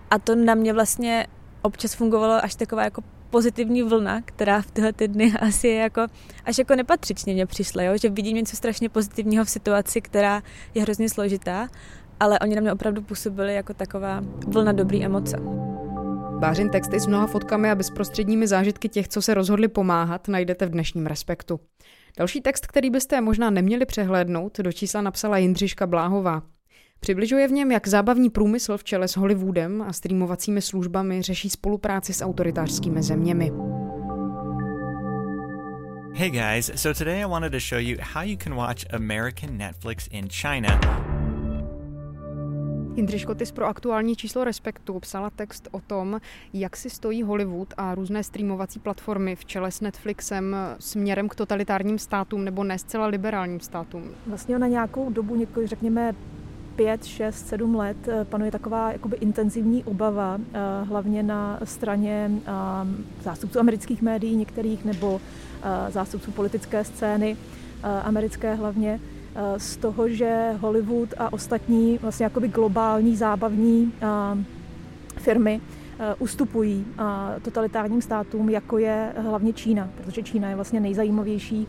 A 0.09 0.19
to 0.19 0.35
na 0.35 0.55
mě 0.55 0.73
vlastně 0.73 1.27
občas 1.61 1.93
fungovalo 1.93 2.43
až 2.43 2.55
taková 2.55 2.83
jako 2.83 3.01
pozitivní 3.29 3.83
vlna, 3.83 4.21
která 4.25 4.61
v 4.61 4.71
tyhle 4.71 4.93
ty 4.93 5.07
dny 5.07 5.33
asi 5.39 5.67
je 5.67 5.75
jako, 5.75 6.01
až 6.45 6.57
jako 6.57 6.75
nepatřičně 6.75 7.33
mě 7.33 7.45
přišla, 7.45 7.83
jo? 7.83 7.97
že 7.97 8.09
vidím 8.09 8.37
něco 8.37 8.55
strašně 8.55 8.89
pozitivního 8.89 9.45
v 9.45 9.49
situaci, 9.49 10.01
která 10.01 10.41
je 10.73 10.81
hrozně 10.81 11.09
složitá 11.09 11.67
ale 12.19 12.39
oni 12.39 12.55
na 12.55 12.61
mě 12.61 12.73
opravdu 12.73 13.01
působili 13.01 13.55
jako 13.55 13.73
taková 13.73 14.21
vlna 14.47 14.71
dobrý 14.71 15.05
emoce. 15.05 15.37
Bářin 16.39 16.69
texty 16.69 16.99
s 16.99 17.07
mnoha 17.07 17.27
fotkami 17.27 17.71
a 17.71 17.75
bezprostředními 17.75 18.47
zážitky 18.47 18.89
těch, 18.89 19.07
co 19.07 19.21
se 19.21 19.33
rozhodli 19.33 19.67
pomáhat, 19.67 20.27
najdete 20.27 20.65
v 20.65 20.69
dnešním 20.69 21.05
Respektu. 21.05 21.59
Další 22.17 22.41
text, 22.41 22.67
který 22.67 22.89
byste 22.89 23.21
možná 23.21 23.49
neměli 23.49 23.85
přehlédnout, 23.85 24.59
do 24.59 24.71
čísla 24.71 25.01
napsala 25.01 25.37
Jindřiška 25.37 25.87
Bláhová. 25.87 26.43
Přibližuje 26.99 27.47
v 27.47 27.51
něm, 27.51 27.71
jak 27.71 27.87
zábavní 27.87 28.29
průmysl 28.29 28.77
v 28.77 28.83
čele 28.83 29.07
s 29.07 29.17
Hollywoodem 29.17 29.81
a 29.81 29.93
streamovacími 29.93 30.61
službami 30.61 31.21
řeší 31.21 31.49
spolupráci 31.49 32.13
s 32.13 32.23
autoritářskými 32.23 33.03
zeměmi. 33.03 33.51
Hey 36.13 36.29
guys, 36.29 36.71
so 36.75 36.99
today 36.99 37.21
I 37.21 37.25
wanted 37.25 37.51
to 37.51 37.59
show 37.59 37.79
you 37.79 37.97
how 38.13 38.23
you 38.23 38.37
can 38.43 38.55
watch 38.55 38.93
American 38.93 39.57
Netflix 39.57 40.07
in 40.11 40.27
China 40.29 40.79
Jindřiško, 42.95 43.35
ty 43.35 43.45
pro 43.53 43.65
aktuální 43.65 44.15
číslo 44.15 44.43
Respektu 44.43 44.99
psala 44.99 45.29
text 45.29 45.67
o 45.71 45.79
tom, 45.79 46.19
jak 46.53 46.77
si 46.77 46.89
stojí 46.89 47.23
Hollywood 47.23 47.73
a 47.77 47.95
různé 47.95 48.23
streamovací 48.23 48.79
platformy 48.79 49.35
v 49.35 49.45
čele 49.45 49.71
s 49.71 49.81
Netflixem 49.81 50.55
směrem 50.79 51.29
k 51.29 51.35
totalitárním 51.35 51.99
státům 51.99 52.45
nebo 52.45 52.63
ne 52.63 52.79
zcela 52.79 53.07
liberálním 53.07 53.59
státům. 53.59 54.03
Vlastně 54.27 54.59
na 54.59 54.67
nějakou 54.67 55.09
dobu, 55.09 55.35
několik, 55.35 55.69
řekněme, 55.69 56.15
pět, 56.75 57.05
šest, 57.05 57.47
sedm 57.47 57.75
let 57.75 58.07
eh, 58.07 58.25
panuje 58.25 58.51
taková 58.51 58.91
jakoby 58.91 59.17
intenzivní 59.17 59.83
obava, 59.83 60.39
eh, 60.53 60.59
hlavně 60.83 61.23
na 61.23 61.59
straně 61.63 62.31
eh, 62.47 62.51
zástupců 63.23 63.59
amerických 63.59 64.01
médií 64.01 64.35
některých 64.35 64.85
nebo 64.85 65.21
zástupců 65.89 66.31
politické 66.31 66.83
scény, 66.83 67.37
americké 68.03 68.55
hlavně, 68.55 68.99
z 69.57 69.77
toho, 69.77 70.09
že 70.09 70.55
Hollywood 70.59 71.13
a 71.17 71.33
ostatní 71.33 71.97
vlastně 71.97 72.23
jakoby 72.23 72.47
globální 72.47 73.15
zábavní 73.15 73.93
eh, 74.01 74.07
firmy 75.17 75.61
eh, 75.99 76.15
ustupují 76.19 76.85
totalitárním 77.41 78.01
státům, 78.01 78.49
jako 78.49 78.77
je 78.77 79.13
hlavně 79.17 79.53
Čína, 79.53 79.89
protože 79.97 80.23
Čína 80.23 80.49
je 80.49 80.55
vlastně 80.55 80.79
nejzajímavější 80.79 81.67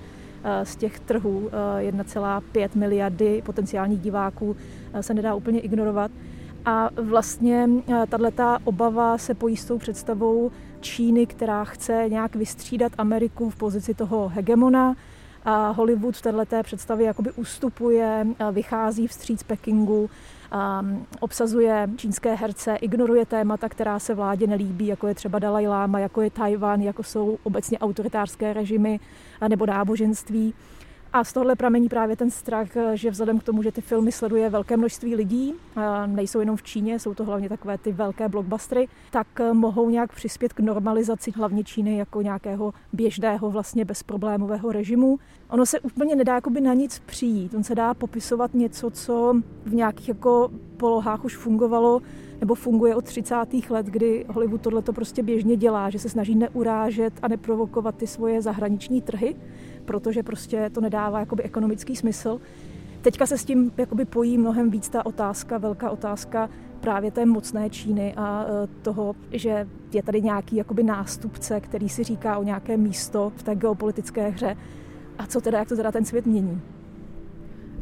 z 0.62 0.76
těch 0.76 1.00
trhů 1.00 1.50
1,5 1.80 2.68
miliardy 2.74 3.42
potenciálních 3.46 4.00
diváků 4.00 4.56
se 5.00 5.14
nedá 5.14 5.34
úplně 5.34 5.60
ignorovat. 5.60 6.10
A 6.64 6.90
vlastně 7.02 7.68
tato 8.08 8.56
obava 8.64 9.18
se 9.18 9.34
pojí 9.34 9.56
s 9.56 9.64
tou 9.64 9.78
představou 9.78 10.50
Číny, 10.80 11.26
která 11.26 11.64
chce 11.64 12.04
nějak 12.08 12.36
vystřídat 12.36 12.92
Ameriku 12.98 13.50
v 13.50 13.56
pozici 13.56 13.94
toho 13.94 14.28
hegemona, 14.28 14.96
a 15.44 15.70
Hollywood 15.70 16.16
v 16.16 16.22
této 16.22 16.62
představě 16.62 17.06
jakoby 17.06 17.30
ustupuje, 17.32 18.26
vychází 18.52 19.06
vstříc 19.06 19.42
Pekingu 19.42 20.10
obsazuje 21.20 21.88
čínské 21.96 22.34
herce, 22.34 22.76
ignoruje 22.76 23.26
témata, 23.26 23.68
která 23.68 23.98
se 23.98 24.14
vládě 24.14 24.46
nelíbí, 24.46 24.86
jako 24.86 25.06
je 25.06 25.14
třeba 25.14 25.38
Dalai 25.38 25.68
Lama, 25.68 25.98
jako 25.98 26.20
je 26.22 26.30
Tajvan, 26.30 26.80
jako 26.80 27.02
jsou 27.02 27.38
obecně 27.42 27.78
autoritářské 27.78 28.52
režimy 28.52 29.00
nebo 29.48 29.66
náboženství. 29.66 30.54
A 31.12 31.24
z 31.24 31.32
tohohle 31.32 31.56
pramení 31.56 31.88
právě 31.88 32.16
ten 32.16 32.30
strach, 32.30 32.68
že 32.94 33.10
vzhledem 33.10 33.38
k 33.38 33.42
tomu, 33.42 33.62
že 33.62 33.72
ty 33.72 33.80
filmy 33.80 34.12
sleduje 34.12 34.50
velké 34.50 34.76
množství 34.76 35.14
lidí, 35.14 35.54
nejsou 36.06 36.40
jenom 36.40 36.56
v 36.56 36.62
Číně, 36.62 36.98
jsou 36.98 37.14
to 37.14 37.24
hlavně 37.24 37.48
takové 37.48 37.78
ty 37.78 37.92
velké 37.92 38.28
blockbustery, 38.28 38.88
tak 39.10 39.26
mohou 39.52 39.90
nějak 39.90 40.12
přispět 40.12 40.52
k 40.52 40.60
normalizaci 40.60 41.30
hlavně 41.30 41.64
Číny 41.64 41.96
jako 41.96 42.22
nějakého 42.22 42.74
běžného 42.92 43.50
vlastně 43.50 43.84
bezproblémového 43.84 44.72
režimu. 44.72 45.18
Ono 45.48 45.66
se 45.66 45.80
úplně 45.80 46.16
nedá 46.16 46.34
jakoby 46.34 46.60
na 46.60 46.74
nic 46.74 46.98
přijít, 46.98 47.54
on 47.54 47.62
se 47.62 47.74
dá 47.74 47.94
popisovat 47.94 48.54
něco, 48.54 48.90
co 48.90 49.34
v 49.64 49.74
nějakých 49.74 50.08
jako 50.08 50.50
polohách 50.76 51.24
už 51.24 51.36
fungovalo 51.36 52.00
nebo 52.40 52.54
funguje 52.54 52.94
od 52.94 53.04
30. 53.04 53.34
let, 53.70 53.86
kdy 53.86 54.26
Hollywood 54.28 54.60
tohle 54.60 54.82
to 54.82 54.92
prostě 54.92 55.22
běžně 55.22 55.56
dělá, 55.56 55.90
že 55.90 55.98
se 55.98 56.08
snaží 56.08 56.34
neurážet 56.34 57.12
a 57.22 57.28
neprovokovat 57.28 57.94
ty 57.94 58.06
svoje 58.06 58.42
zahraniční 58.42 59.02
trhy 59.02 59.36
protože 59.84 60.22
prostě 60.22 60.70
to 60.70 60.80
nedává 60.80 61.20
jakoby 61.20 61.42
ekonomický 61.42 61.96
smysl. 61.96 62.40
Teďka 63.02 63.26
se 63.26 63.38
s 63.38 63.44
tím 63.44 63.72
jakoby 63.76 64.04
pojí 64.04 64.38
mnohem 64.38 64.70
víc 64.70 64.88
ta 64.88 65.06
otázka, 65.06 65.58
velká 65.58 65.90
otázka 65.90 66.50
právě 66.80 67.10
té 67.10 67.26
mocné 67.26 67.70
Číny 67.70 68.14
a 68.16 68.44
e, 68.44 68.66
toho, 68.82 69.14
že 69.32 69.68
je 69.92 70.02
tady 70.02 70.22
nějaký 70.22 70.56
jakoby 70.56 70.82
nástupce, 70.82 71.60
který 71.60 71.88
si 71.88 72.04
říká 72.04 72.38
o 72.38 72.42
nějaké 72.42 72.76
místo 72.76 73.32
v 73.36 73.42
té 73.42 73.54
geopolitické 73.54 74.28
hře. 74.28 74.56
A 75.18 75.26
co 75.26 75.40
teda, 75.40 75.58
jak 75.58 75.68
to 75.68 75.76
teda 75.76 75.92
ten 75.92 76.04
svět 76.04 76.26
mění? 76.26 76.60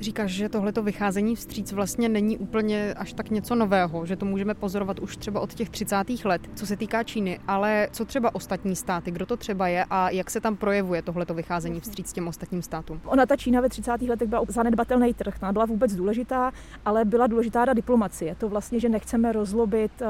Říkáš, 0.00 0.30
že 0.30 0.48
tohleto 0.48 0.82
vycházení 0.82 1.36
vstříc 1.36 1.72
vlastně 1.72 2.08
není 2.08 2.38
úplně 2.38 2.94
až 2.94 3.12
tak 3.12 3.30
něco 3.30 3.54
nového, 3.54 4.06
že 4.06 4.16
to 4.16 4.26
můžeme 4.26 4.54
pozorovat 4.54 4.98
už 4.98 5.16
třeba 5.16 5.40
od 5.40 5.54
těch 5.54 5.70
30. 5.70 5.96
let, 6.24 6.42
co 6.54 6.66
se 6.66 6.76
týká 6.76 7.02
Číny, 7.02 7.40
ale 7.48 7.88
co 7.92 8.04
třeba 8.04 8.34
ostatní 8.34 8.76
státy, 8.76 9.10
kdo 9.10 9.26
to 9.26 9.36
třeba 9.36 9.68
je 9.68 9.84
a 9.90 10.10
jak 10.10 10.30
se 10.30 10.40
tam 10.40 10.56
projevuje 10.56 11.02
tohleto 11.02 11.34
vycházení 11.34 11.80
vstříc 11.80 12.12
těm 12.12 12.28
ostatním 12.28 12.62
státům? 12.62 13.00
Ona 13.04 13.26
ta 13.26 13.36
Čína 13.36 13.60
ve 13.60 13.68
30. 13.68 14.02
letech 14.02 14.28
byla 14.28 14.42
zanedbatelný 14.48 15.14
trh, 15.14 15.34
byla 15.52 15.66
vůbec 15.66 15.94
důležitá, 15.94 16.52
ale 16.84 17.04
byla 17.04 17.26
důležitá 17.26 17.66
ta 17.66 17.72
diplomacie. 17.72 18.34
To 18.34 18.48
vlastně, 18.48 18.80
že 18.80 18.88
nechceme 18.88 19.32
rozlobit 19.32 20.02
eh, 20.02 20.06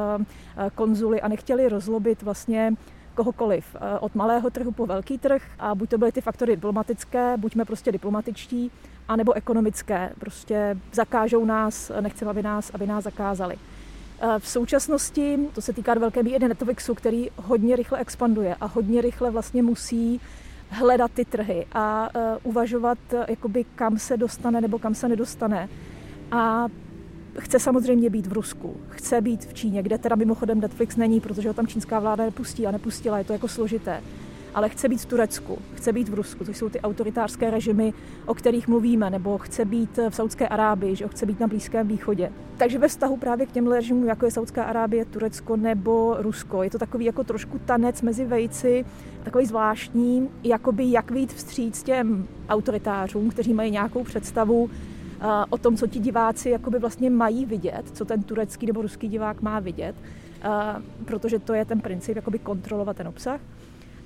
eh, 0.56 0.70
konzuly 0.74 1.20
a 1.20 1.28
nechtěli 1.28 1.68
rozlobit 1.68 2.22
vlastně 2.22 2.72
kohokoliv, 3.14 3.76
eh, 3.76 3.98
od 3.98 4.14
malého 4.14 4.50
trhu 4.50 4.72
po 4.72 4.86
velký 4.86 5.18
trh 5.18 5.42
a 5.58 5.74
buď 5.74 5.88
to 5.88 5.98
byly 5.98 6.12
ty 6.12 6.20
faktory 6.20 6.56
diplomatické, 6.56 7.36
buďme 7.36 7.64
prostě 7.64 7.92
diplomatičtí, 7.92 8.70
anebo 9.08 9.32
ekonomické. 9.32 10.10
Prostě 10.18 10.76
zakážou 10.92 11.44
nás, 11.44 11.92
nechceme, 12.00 12.30
aby 12.30 12.42
nás, 12.42 12.70
aby 12.74 12.86
nás 12.86 13.04
zakázali. 13.04 13.56
Eh, 14.20 14.38
v 14.38 14.48
současnosti, 14.48 15.38
to 15.54 15.60
se 15.60 15.72
týká 15.72 15.94
do 15.94 16.00
velké 16.00 16.22
míry 16.22 16.48
Netflixu, 16.48 16.94
který 16.94 17.30
hodně 17.36 17.76
rychle 17.76 17.98
expanduje 17.98 18.54
a 18.60 18.66
hodně 18.66 19.02
rychle 19.02 19.30
vlastně 19.30 19.62
musí 19.62 20.20
hledat 20.70 21.10
ty 21.10 21.24
trhy 21.24 21.66
a 21.72 22.08
uh, 22.14 22.22
uvažovat, 22.42 22.98
jakoby, 23.28 23.64
kam 23.64 23.98
se 23.98 24.16
dostane 24.16 24.60
nebo 24.60 24.78
kam 24.78 24.94
se 24.94 25.08
nedostane. 25.08 25.68
A 26.30 26.66
chce 27.38 27.58
samozřejmě 27.58 28.10
být 28.10 28.26
v 28.26 28.32
Rusku, 28.32 28.76
chce 28.88 29.20
být 29.20 29.44
v 29.44 29.54
Číně, 29.54 29.82
kde 29.82 29.98
teda 29.98 30.16
mimochodem 30.16 30.60
Netflix 30.60 30.96
není, 30.96 31.20
protože 31.20 31.48
ho 31.48 31.54
tam 31.54 31.66
čínská 31.66 32.00
vláda 32.00 32.24
nepustí 32.24 32.66
a 32.66 32.70
nepustila, 32.70 33.18
je 33.18 33.24
to 33.24 33.32
jako 33.32 33.48
složité 33.48 34.02
ale 34.54 34.68
chce 34.68 34.88
být 34.88 35.00
v 35.00 35.06
Turecku, 35.06 35.58
chce 35.74 35.92
být 35.92 36.08
v 36.08 36.14
Rusku, 36.14 36.44
to 36.44 36.50
jsou 36.50 36.68
ty 36.68 36.80
autoritářské 36.80 37.50
režimy, 37.50 37.92
o 38.26 38.34
kterých 38.34 38.68
mluvíme, 38.68 39.10
nebo 39.10 39.38
chce 39.38 39.64
být 39.64 39.98
v 40.08 40.14
Saudské 40.14 40.48
Arábii, 40.48 40.96
že 40.96 41.08
chce 41.08 41.26
být 41.26 41.40
na 41.40 41.46
Blízkém 41.46 41.88
východě. 41.88 42.32
Takže 42.56 42.78
ve 42.78 42.88
vztahu 42.88 43.16
právě 43.16 43.46
k 43.46 43.52
těm 43.52 43.72
režimům, 43.72 44.06
jako 44.06 44.24
je 44.24 44.30
Saudská 44.30 44.64
Arábie, 44.64 45.04
Turecko 45.04 45.56
nebo 45.56 46.16
Rusko, 46.18 46.62
je 46.62 46.70
to 46.70 46.78
takový 46.78 47.04
jako 47.04 47.24
trošku 47.24 47.58
tanec 47.58 48.02
mezi 48.02 48.24
vejci, 48.24 48.84
takový 49.22 49.46
zvláštní, 49.46 50.28
jakoby 50.44 50.90
jak 50.90 51.10
vít 51.10 51.32
vstříc 51.32 51.82
těm 51.82 52.28
autoritářům, 52.48 53.30
kteří 53.30 53.54
mají 53.54 53.70
nějakou 53.70 54.04
představu 54.04 54.70
eh, 55.20 55.26
o 55.50 55.58
tom, 55.58 55.76
co 55.76 55.86
ti 55.86 55.98
diváci 55.98 56.50
jakoby 56.50 56.78
vlastně 56.78 57.10
mají 57.10 57.46
vidět, 57.46 57.82
co 57.92 58.04
ten 58.04 58.22
turecký 58.22 58.66
nebo 58.66 58.82
ruský 58.82 59.08
divák 59.08 59.42
má 59.42 59.60
vidět, 59.60 59.94
eh, 60.42 60.48
protože 61.04 61.38
to 61.38 61.54
je 61.54 61.64
ten 61.64 61.80
princip, 61.80 62.16
jakoby 62.16 62.38
kontrolovat 62.38 62.96
ten 62.96 63.08
obsah. 63.08 63.40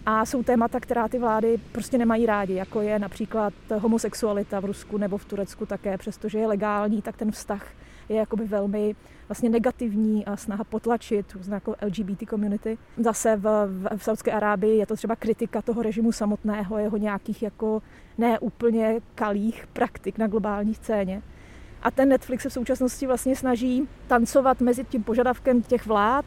A 0.06 0.24
jsou 0.24 0.42
témata, 0.42 0.80
která 0.80 1.08
ty 1.08 1.18
vlády 1.18 1.58
prostě 1.72 1.98
nemají 1.98 2.26
rádi, 2.26 2.54
jako 2.54 2.80
je 2.80 2.98
například 2.98 3.52
homosexualita 3.78 4.60
v 4.60 4.64
Rusku 4.64 4.98
nebo 4.98 5.18
v 5.18 5.24
Turecku 5.24 5.66
také, 5.66 5.98
přestože 5.98 6.38
je 6.38 6.46
legální, 6.46 7.02
tak 7.02 7.16
ten 7.16 7.30
vztah 7.30 7.66
je 8.08 8.16
jakoby 8.16 8.44
velmi 8.44 8.96
vlastně 9.28 9.48
negativní 9.50 10.24
a 10.26 10.36
snaha 10.36 10.64
potlačit 10.64 11.32
různé 11.32 11.54
jako 11.54 11.74
LGBT 11.86 12.30
community. 12.30 12.78
Zase 12.96 13.36
v, 13.36 13.66
v, 13.66 13.96
v 13.96 14.04
Saudské 14.04 14.32
Arábii 14.32 14.78
je 14.78 14.86
to 14.86 14.96
třeba 14.96 15.16
kritika 15.16 15.62
toho 15.62 15.82
režimu 15.82 16.12
samotného, 16.12 16.78
jeho 16.78 16.96
nějakých 16.96 17.42
jako 17.42 17.82
neúplně 18.18 19.00
kalých 19.14 19.66
praktik 19.72 20.18
na 20.18 20.26
globální 20.26 20.74
scéně. 20.74 21.22
A 21.82 21.90
ten 21.90 22.08
Netflix 22.08 22.42
se 22.42 22.48
v 22.48 22.52
současnosti 22.52 23.06
vlastně 23.06 23.36
snaží 23.36 23.88
tancovat 24.06 24.60
mezi 24.60 24.84
tím 24.84 25.02
požadavkem 25.02 25.62
těch 25.62 25.86
vlád 25.86 26.24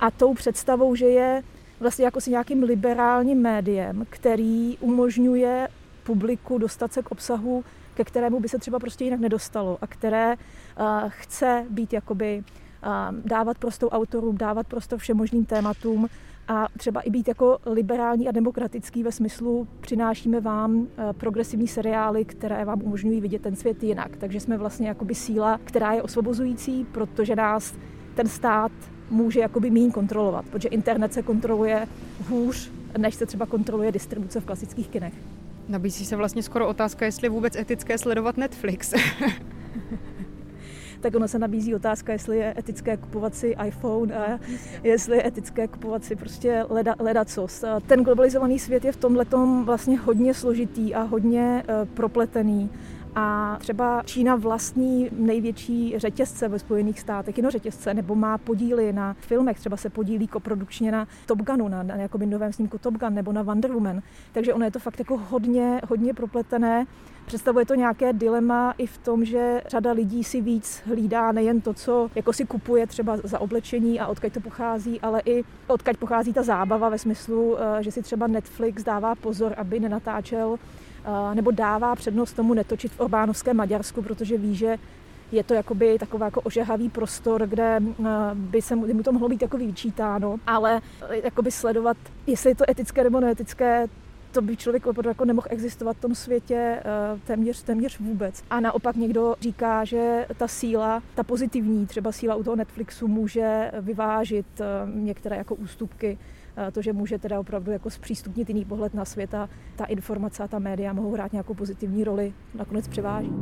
a 0.00 0.10
tou 0.10 0.34
představou, 0.34 0.94
že 0.94 1.06
je 1.06 1.42
vlastně 1.82 2.04
jako 2.04 2.20
si 2.20 2.30
nějakým 2.30 2.62
liberálním 2.62 3.42
médiem, 3.42 4.06
který 4.10 4.78
umožňuje 4.80 5.68
publiku 6.02 6.58
dostat 6.58 6.92
se 6.92 7.02
k 7.02 7.10
obsahu, 7.10 7.64
ke 7.94 8.04
kterému 8.04 8.40
by 8.40 8.48
se 8.48 8.58
třeba 8.58 8.78
prostě 8.78 9.04
jinak 9.04 9.20
nedostalo 9.20 9.78
a 9.80 9.86
které 9.86 10.34
uh, 10.34 10.86
chce 11.08 11.66
být 11.70 11.92
jakoby 11.92 12.44
uh, 12.82 13.16
dávat 13.24 13.58
prostor 13.58 13.88
autorům, 13.92 14.38
dávat 14.38 14.66
prostor 14.66 14.98
všem 14.98 15.16
možným 15.16 15.44
tématům 15.44 16.08
a 16.48 16.66
třeba 16.78 17.00
i 17.00 17.10
být 17.10 17.28
jako 17.28 17.58
liberální 17.66 18.28
a 18.28 18.32
demokratický 18.32 19.02
ve 19.02 19.12
smyslu 19.12 19.68
přinášíme 19.80 20.40
vám 20.40 20.76
uh, 20.76 20.86
progresivní 21.12 21.68
seriály, 21.68 22.24
které 22.24 22.64
vám 22.64 22.82
umožňují 22.82 23.20
vidět 23.20 23.42
ten 23.42 23.56
svět 23.56 23.82
jinak. 23.82 24.16
Takže 24.16 24.40
jsme 24.40 24.56
vlastně 24.56 24.88
jakoby 24.88 25.14
síla, 25.14 25.60
která 25.64 25.92
je 25.92 26.02
osvobozující, 26.02 26.86
protože 26.92 27.36
nás 27.36 27.74
ten 28.14 28.28
stát 28.28 28.72
může 29.12 29.40
jakoby 29.40 29.70
méně 29.70 29.90
kontrolovat, 29.90 30.44
protože 30.50 30.68
internet 30.68 31.12
se 31.12 31.22
kontroluje 31.22 31.86
hůř, 32.28 32.70
než 32.98 33.14
se 33.14 33.26
třeba 33.26 33.46
kontroluje 33.46 33.92
distribuce 33.92 34.40
v 34.40 34.44
klasických 34.44 34.88
kinech. 34.88 35.14
Nabízí 35.68 36.06
se 36.06 36.16
vlastně 36.16 36.42
skoro 36.42 36.68
otázka, 36.68 37.04
jestli 37.04 37.26
je 37.26 37.30
vůbec 37.30 37.56
etické 37.56 37.98
sledovat 37.98 38.36
Netflix. 38.36 38.92
tak 41.00 41.14
ono 41.14 41.28
se 41.28 41.38
nabízí 41.38 41.74
otázka, 41.74 42.12
jestli 42.12 42.38
je 42.38 42.54
etické 42.58 42.96
kupovat 42.96 43.34
si 43.34 43.56
iPhone 43.66 44.14
a 44.14 44.38
jestli 44.82 45.16
je 45.16 45.26
etické 45.26 45.68
kupovat 45.68 46.04
si 46.04 46.16
prostě 46.16 46.64
leda, 46.68 46.94
ledacos. 46.98 47.64
Ten 47.86 48.04
globalizovaný 48.04 48.58
svět 48.58 48.84
je 48.84 48.92
v 48.92 48.96
tomhle 48.96 49.26
vlastně 49.64 49.98
hodně 49.98 50.34
složitý 50.34 50.94
a 50.94 51.02
hodně 51.02 51.64
uh, 51.68 51.88
propletený 51.88 52.70
a 53.14 53.56
třeba 53.60 54.02
Čína 54.04 54.36
vlastní 54.36 55.08
největší 55.12 55.94
řetězce 55.96 56.48
ve 56.48 56.58
Spojených 56.58 57.00
státech, 57.00 57.34
řetězce, 57.48 57.94
nebo 57.94 58.14
má 58.14 58.38
podíly 58.38 58.92
na 58.92 59.16
filmech, 59.20 59.58
třeba 59.58 59.76
se 59.76 59.90
podílí 59.90 60.26
koprodukčně 60.26 60.92
na 60.92 61.08
Top 61.26 61.38
Gunu, 61.38 61.68
na, 61.68 61.82
na 61.82 61.96
jakoby 61.96 62.26
novém 62.26 62.52
snímku 62.52 62.78
Top 62.78 62.94
Gun 62.94 63.14
nebo 63.14 63.32
na 63.32 63.42
Wonder 63.42 63.72
Woman. 63.72 64.02
Takže 64.32 64.54
ono 64.54 64.64
je 64.64 64.70
to 64.70 64.78
fakt 64.78 64.98
jako 64.98 65.16
hodně, 65.16 65.80
hodně 65.88 66.14
propletené. 66.14 66.86
Představuje 67.26 67.66
to 67.66 67.74
nějaké 67.74 68.12
dilema 68.12 68.74
i 68.78 68.86
v 68.86 68.98
tom, 68.98 69.24
že 69.24 69.62
řada 69.68 69.92
lidí 69.92 70.24
si 70.24 70.40
víc 70.40 70.82
hlídá 70.86 71.32
nejen 71.32 71.60
to, 71.60 71.74
co 71.74 72.10
jako 72.14 72.32
si 72.32 72.44
kupuje 72.44 72.86
třeba 72.86 73.16
za 73.24 73.38
oblečení 73.38 74.00
a 74.00 74.06
odkud 74.06 74.32
to 74.32 74.40
pochází, 74.40 75.00
ale 75.00 75.22
i 75.24 75.44
odkud 75.66 75.96
pochází 75.96 76.32
ta 76.32 76.42
zábava 76.42 76.88
ve 76.88 76.98
smyslu, 76.98 77.56
eh, 77.58 77.82
že 77.82 77.92
si 77.92 78.02
třeba 78.02 78.26
Netflix 78.26 78.82
dává 78.82 79.14
pozor, 79.14 79.54
aby 79.56 79.80
nenatáčel 79.80 80.58
nebo 81.34 81.50
dává 81.50 81.94
přednost 81.94 82.32
tomu 82.32 82.54
netočit 82.54 82.92
v 82.92 83.00
Orbánovském 83.00 83.56
Maďarsku, 83.56 84.02
protože 84.02 84.38
ví, 84.38 84.54
že 84.54 84.78
je 85.32 85.44
to 85.44 85.54
jakoby 85.54 85.98
takový 85.98 86.24
jako 86.24 86.40
ožehavý 86.40 86.88
prostor, 86.88 87.46
kde 87.46 87.80
by 88.34 88.62
se 88.62 88.76
mu 88.76 89.02
to 89.02 89.12
mohlo 89.12 89.28
být 89.28 89.42
jako 89.42 89.56
vyčítáno, 89.56 90.36
ale 90.46 90.80
e, 91.08 91.16
jakoby 91.24 91.50
sledovat, 91.50 91.96
jestli 92.26 92.50
je 92.50 92.54
to 92.54 92.70
etické 92.70 93.04
nebo 93.04 93.20
neetické, 93.20 93.86
to 94.32 94.42
by 94.42 94.56
člověk 94.56 94.86
opravdu 94.86 95.08
jako 95.08 95.24
nemohl 95.24 95.46
existovat 95.50 95.96
v 95.96 96.00
tom 96.00 96.14
světě 96.14 96.54
e, 96.54 96.82
téměř, 97.26 97.62
téměř 97.62 97.98
vůbec. 97.98 98.42
A 98.50 98.60
naopak 98.60 98.96
někdo 98.96 99.34
říká, 99.40 99.84
že 99.84 100.26
ta 100.36 100.48
síla, 100.48 101.02
ta 101.14 101.22
pozitivní 101.22 101.86
třeba 101.86 102.12
síla 102.12 102.34
u 102.34 102.42
toho 102.42 102.56
Netflixu 102.56 103.08
může 103.08 103.70
vyvážit 103.80 104.60
e, 104.60 104.64
některé 104.94 105.36
jako 105.36 105.54
ústupky 105.54 106.18
to, 106.72 106.82
že 106.82 106.92
může 106.92 107.18
teda 107.18 107.40
opravdu 107.40 107.72
jako 107.72 107.90
zpřístupnit 107.90 108.48
jiný 108.48 108.64
pohled 108.64 108.94
na 108.94 109.04
svět 109.04 109.34
a 109.34 109.48
ta 109.76 109.84
informace 109.84 110.42
a 110.42 110.48
ta 110.48 110.58
média 110.58 110.92
mohou 110.92 111.12
hrát 111.12 111.32
nějakou 111.32 111.54
pozitivní 111.54 112.04
roli, 112.04 112.32
nakonec 112.54 112.88
převáží. 112.88 113.32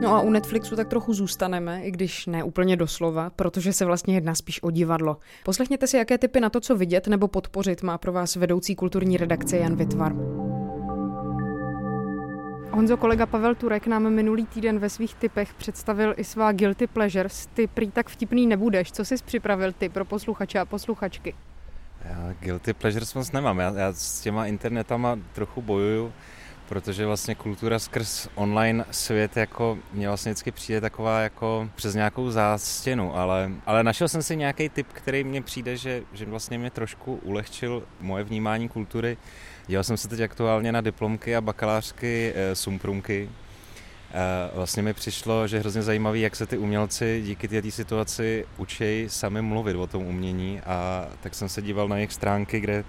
No 0.00 0.14
a 0.14 0.20
u 0.20 0.30
Netflixu 0.30 0.76
tak 0.76 0.88
trochu 0.88 1.14
zůstaneme, 1.14 1.82
i 1.82 1.90
když 1.90 2.26
ne 2.26 2.44
úplně 2.44 2.76
doslova, 2.76 3.30
protože 3.30 3.72
se 3.72 3.84
vlastně 3.84 4.14
jedná 4.14 4.34
spíš 4.34 4.62
o 4.62 4.70
divadlo. 4.70 5.16
Poslechněte 5.44 5.86
si, 5.86 5.96
jaké 5.96 6.18
typy 6.18 6.40
na 6.40 6.50
to, 6.50 6.60
co 6.60 6.76
vidět 6.76 7.06
nebo 7.06 7.28
podpořit, 7.28 7.82
má 7.82 7.98
pro 7.98 8.12
vás 8.12 8.36
vedoucí 8.36 8.74
kulturní 8.74 9.16
redakce 9.16 9.56
Jan 9.56 9.76
Vitvar. 9.76 10.12
Honzo, 12.72 12.96
kolega 12.96 13.26
Pavel 13.26 13.54
Turek 13.54 13.86
nám 13.86 14.10
minulý 14.10 14.46
týden 14.46 14.78
ve 14.78 14.90
svých 14.90 15.14
typech 15.14 15.54
představil 15.54 16.14
i 16.16 16.24
svá 16.24 16.52
guilty 16.52 16.86
pleasures. 16.86 17.46
Ty 17.46 17.66
prý 17.66 17.90
tak 17.90 18.08
vtipný 18.08 18.46
nebudeš. 18.46 18.92
Co 18.92 19.04
jsi 19.04 19.14
připravil 19.24 19.72
ty 19.72 19.88
pro 19.88 20.04
posluchače 20.04 20.58
a 20.58 20.64
posluchačky? 20.64 21.34
Já 22.04 22.34
guilty 22.40 22.72
pleasures 22.72 23.14
moc 23.14 23.32
nemám. 23.32 23.58
Já, 23.58 23.72
já 23.76 23.92
s 23.92 24.20
těma 24.20 24.46
internetama 24.46 25.18
trochu 25.32 25.62
bojuju, 25.62 26.12
protože 26.70 27.06
vlastně 27.06 27.34
kultura 27.34 27.78
skrz 27.78 28.28
online 28.34 28.84
svět 28.90 29.36
jako 29.36 29.78
mě 29.92 30.08
vlastně 30.08 30.32
vždycky 30.32 30.50
přijde 30.52 30.80
taková 30.80 31.20
jako 31.20 31.70
přes 31.74 31.94
nějakou 31.94 32.30
zástěnu, 32.30 33.16
ale, 33.16 33.50
ale 33.66 33.84
našel 33.84 34.08
jsem 34.08 34.22
si 34.22 34.36
nějaký 34.36 34.68
typ, 34.68 34.86
který 34.92 35.24
mně 35.24 35.42
přijde, 35.42 35.76
že, 35.76 36.02
že 36.12 36.26
vlastně 36.26 36.58
mě 36.58 36.70
trošku 36.70 37.14
ulehčil 37.22 37.82
moje 38.00 38.24
vnímání 38.24 38.68
kultury. 38.68 39.16
Dělal 39.66 39.84
jsem 39.84 39.96
se 39.96 40.08
teď 40.08 40.20
aktuálně 40.20 40.72
na 40.72 40.80
diplomky 40.80 41.36
a 41.36 41.40
bakalářky 41.40 42.32
e, 42.36 42.54
Sumprumky, 42.54 43.28
Vlastně 44.54 44.82
mi 44.82 44.94
přišlo, 44.94 45.46
že 45.46 45.56
je 45.56 45.60
hrozně 45.60 45.82
zajímavý, 45.82 46.20
jak 46.20 46.36
se 46.36 46.46
ty 46.46 46.58
umělci 46.58 47.22
díky 47.24 47.48
této 47.48 47.70
situaci 47.70 48.46
učí 48.56 49.04
sami 49.08 49.42
mluvit 49.42 49.76
o 49.76 49.86
tom 49.86 50.06
umění 50.06 50.60
a 50.60 51.08
tak 51.20 51.34
jsem 51.34 51.48
se 51.48 51.62
díval 51.62 51.88
na 51.88 51.96
jejich 51.96 52.12
stránky, 52.12 52.60
kde 52.60 52.84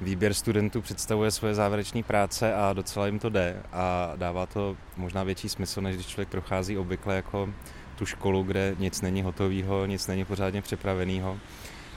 výběr 0.00 0.34
studentů 0.34 0.80
představuje 0.80 1.30
svoje 1.30 1.54
závěrečné 1.54 2.02
práce 2.02 2.54
a 2.54 2.72
docela 2.72 3.06
jim 3.06 3.18
to 3.18 3.28
jde 3.28 3.62
a 3.72 4.12
dává 4.16 4.46
to 4.46 4.76
možná 4.96 5.22
větší 5.22 5.48
smysl, 5.48 5.80
než 5.80 5.94
když 5.94 6.06
člověk 6.06 6.28
prochází 6.28 6.78
obvykle 6.78 7.16
jako 7.16 7.48
tu 7.98 8.06
školu, 8.06 8.42
kde 8.42 8.76
nic 8.78 9.00
není 9.00 9.22
hotového, 9.22 9.86
nic 9.86 10.06
není 10.06 10.24
pořádně 10.24 10.62
připraveného. 10.62 11.38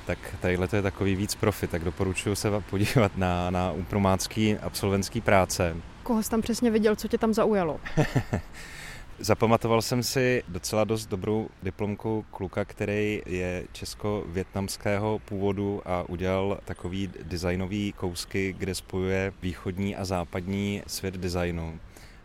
Tak 0.05 0.35
tadyhle 0.41 0.67
to 0.67 0.75
je 0.75 0.81
takový 0.81 1.15
víc 1.15 1.35
profit, 1.35 1.69
tak 1.69 1.83
doporučuji 1.83 2.35
se 2.35 2.49
podívat 2.69 3.17
na, 3.17 3.49
na 3.49 3.71
upromácký 3.71 4.57
absolventský 4.57 5.21
práce. 5.21 5.75
Koho 6.03 6.23
jsi 6.23 6.29
tam 6.29 6.41
přesně 6.41 6.71
viděl, 6.71 6.95
co 6.95 7.07
tě 7.07 7.17
tam 7.17 7.33
zaujalo? 7.33 7.79
Zapamatoval 9.19 9.81
jsem 9.81 10.03
si 10.03 10.43
docela 10.47 10.83
dost 10.83 11.05
dobrou 11.05 11.49
diplomku 11.63 12.25
kluka, 12.31 12.65
který 12.65 13.21
je 13.25 13.63
česko-větnamského 13.71 15.19
původu 15.19 15.81
a 15.85 16.09
udělal 16.09 16.59
takový 16.65 17.09
designový 17.23 17.93
kousky, 17.93 18.55
kde 18.57 18.75
spojuje 18.75 19.33
východní 19.41 19.95
a 19.95 20.05
západní 20.05 20.83
svět 20.87 21.13
designu, 21.13 21.79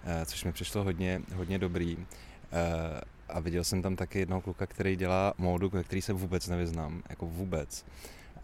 eh, 0.04 0.26
což 0.26 0.44
mi 0.44 0.52
přišlo 0.52 0.84
hodně, 0.84 1.22
hodně 1.34 1.58
dobrý. 1.58 1.96
Eh, 1.99 3.00
a 3.28 3.40
viděl 3.40 3.64
jsem 3.64 3.82
tam 3.82 3.96
taky 3.96 4.18
jednoho 4.18 4.40
kluka, 4.40 4.66
který 4.66 4.96
dělá 4.96 5.34
módu, 5.38 5.68
ve 5.68 5.84
který 5.84 6.02
se 6.02 6.12
vůbec 6.12 6.49
nevyznám, 6.49 7.02
jako 7.11 7.26
vůbec. 7.26 7.84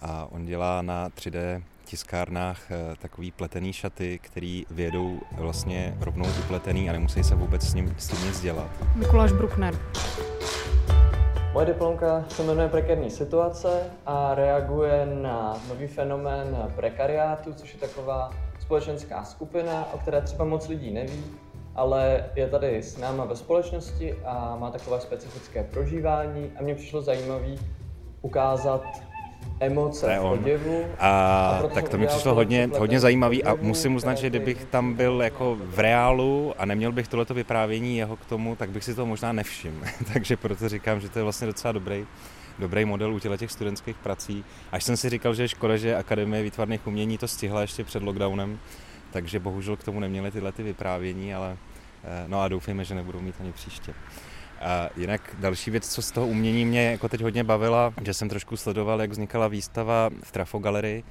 A 0.01 0.27
on 0.27 0.47
dělá 0.47 0.83
na 0.83 1.09
3D 1.09 1.63
tiskárnách 1.89 2.71
eh, 2.71 2.97
takový 2.99 3.31
pletený 3.31 3.73
šaty, 3.73 4.19
který 4.23 4.67
vědou 4.71 5.21
vlastně 5.33 5.95
rovnou 6.01 6.27
upletený 6.45 6.91
a 6.91 6.93
nemusí 6.93 7.25
se 7.25 7.35
vůbec 7.35 7.63
s 7.63 7.75
ním, 7.75 7.95
s 7.99 8.09
tím 8.09 8.27
nic 8.27 8.41
dělat. 8.41 8.71
Mikuláš 8.95 9.33
Bruckner. 9.33 9.75
Moje 11.53 11.67
diplomka 11.67 12.25
se 12.29 12.43
jmenuje 12.43 12.69
Prekérní 12.69 13.11
situace 13.11 13.83
a 14.07 14.35
reaguje 14.35 15.07
na 15.23 15.61
nový 15.69 15.87
fenomén 15.87 16.73
prekariátu, 16.77 17.53
což 17.53 17.75
je 17.75 17.81
taková 17.81 18.31
společenská 18.61 19.25
skupina, 19.25 19.93
o 19.93 19.99
které 19.99 20.21
třeba 20.21 20.45
moc 20.45 20.69
lidí 20.69 20.91
neví, 20.91 21.25
ale 21.75 22.25
je 22.35 22.49
tady 22.49 22.83
s 22.83 22.99
náma 22.99 23.25
ve 23.25 23.37
společnosti 23.37 24.15
a 24.25 24.57
má 24.57 24.71
takové 24.71 25.01
specifické 25.01 25.65
prožívání 25.65 26.51
a 26.59 26.63
mně 26.63 26.75
přišlo 26.75 27.03
zajímavé 27.03 27.55
ukázat 28.23 28.83
emoce 29.61 30.19
v 30.21 30.25
oděvu. 30.25 30.85
A, 30.99 31.09
a 31.09 31.69
tak 31.69 31.89
to 31.89 31.99
mi 31.99 32.07
přišlo 32.07 32.35
hodně, 32.35 32.71
hodně 32.79 33.01
zajímavý 33.01 33.45
a 33.45 33.55
musím 33.55 33.95
uznat, 33.95 34.15
že 34.19 34.31
kdybych 34.31 34.65
tam 34.65 34.95
byl 34.95 35.23
jako 35.23 35.57
v 35.61 35.79
reálu 35.79 36.55
a 36.59 36.65
neměl 36.65 36.93
bych 36.93 37.09
tohleto 37.09 37.35
vyprávění 37.35 37.97
jeho 37.97 38.17
k 38.17 38.25
tomu, 38.25 38.57
tak 38.57 38.71
bych 38.71 38.85
si 38.85 38.95
to 38.95 39.07
možná 39.07 39.33
nevšiml. 39.33 39.81
Takže 40.13 40.37
proto 40.37 40.69
říkám, 40.69 41.01
že 41.01 41.09
to 41.09 41.19
je 41.19 41.23
vlastně 41.23 41.47
docela 41.47 41.73
dobrý 41.73 42.07
dobrý 42.59 42.85
model 42.85 43.15
u 43.15 43.19
těch 43.19 43.51
studentských 43.51 43.97
prací. 43.97 44.45
Až 44.73 44.85
jsem 44.85 44.97
si 44.97 45.11
říkal, 45.11 45.35
že 45.35 45.43
je 45.43 45.49
škoda, 45.49 45.77
že 45.77 45.97
Akademie 45.97 46.43
výtvarných 46.43 46.87
umění 46.87 47.19
to 47.19 47.29
stihla 47.29 47.61
ještě 47.61 47.85
před 47.85 48.03
lockdownem, 48.03 48.59
takže 49.11 49.39
bohužel 49.39 49.77
k 49.77 49.85
tomu 49.85 50.01
neměli 50.01 50.31
tyhle 50.31 50.53
ty 50.53 50.63
vyprávění, 50.63 51.35
ale 51.35 51.57
eh, 52.05 52.25
no 52.27 52.41
a 52.41 52.49
doufejme, 52.49 52.85
že 52.85 52.95
nebudou 52.95 53.21
mít 53.21 53.35
ani 53.41 53.53
příště. 53.53 53.95
A 54.61 54.89
jinak 54.97 55.21
další 55.39 55.71
věc, 55.71 55.89
co 55.89 56.03
z 56.03 56.11
toho 56.11 56.27
umění 56.27 56.65
mě 56.65 56.91
jako 56.91 57.09
teď 57.09 57.23
hodně 57.23 57.45
bavila, 57.45 57.93
že 58.05 58.15
jsem 58.15 58.29
trošku 58.29 58.57
sledoval, 58.57 59.01
jak 59.01 59.11
vznikala 59.11 59.49
výstava 59.49 60.11
v 60.23 60.33
Trafo 60.33 60.59
Galerii, 60.59 61.05